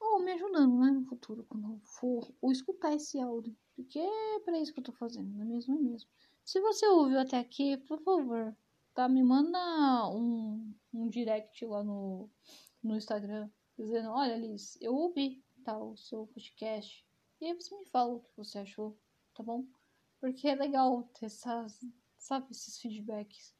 [0.00, 0.90] Ou me ajudando, né?
[0.90, 3.56] No futuro, quando for ou escutar esse áudio.
[3.74, 5.76] Porque é pra isso que eu tô fazendo, não é mesmo?
[5.76, 6.08] É mesmo.
[6.44, 8.56] Se você ouviu até aqui, por favor,
[8.94, 9.08] tá?
[9.08, 9.58] Me manda
[10.10, 12.28] um, um direct lá no,
[12.82, 13.50] no Instagram.
[13.76, 15.76] Dizendo, olha, Liz, eu ouvi, tá?
[15.76, 17.04] O seu podcast
[17.44, 18.96] e aí você me fala o que você achou,
[19.34, 19.66] tá bom?
[20.18, 21.78] Porque é legal ter essas,
[22.16, 23.53] sabe, esses feedbacks.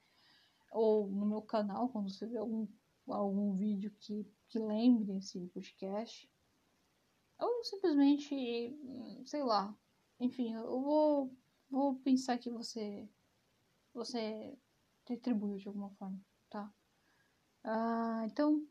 [0.74, 2.66] Ou no meu canal, quando você vê algum,
[3.06, 6.28] algum vídeo que, que lembre esse podcast.
[7.38, 8.76] Ou simplesmente,
[9.24, 9.72] sei lá.
[10.18, 11.32] Enfim, eu vou,
[11.70, 13.08] vou pensar que você,
[13.92, 14.58] você
[15.04, 16.20] retribuiu de alguma forma,
[16.50, 16.72] tá?
[17.62, 18.66] Ah, então,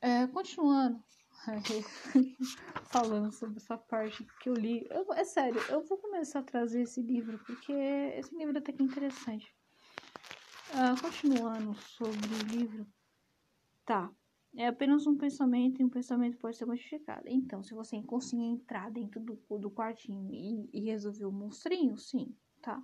[0.00, 1.02] é, continuando.
[2.86, 4.86] falando sobre essa parte que eu li.
[4.88, 8.72] Eu, é sério, eu vou começar a trazer esse livro, porque esse livro é até
[8.72, 9.57] que interessante.
[10.74, 12.86] Ah, continuando sobre o livro.
[13.84, 14.10] Tá.
[14.56, 17.22] É apenas um pensamento e um pensamento pode ser modificado.
[17.26, 22.34] Então, se você conseguir entrar dentro do, do quartinho e, e resolver o monstrinho, sim,
[22.60, 22.82] tá?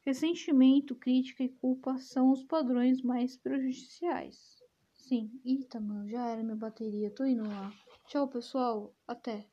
[0.00, 4.62] Ressentimento, crítica e culpa são os padrões mais prejudiciais.
[4.94, 5.30] Sim.
[5.44, 7.10] Eita, mano, já era minha bateria.
[7.10, 7.72] Tô indo lá.
[8.06, 8.94] Tchau, pessoal.
[9.06, 9.46] Até.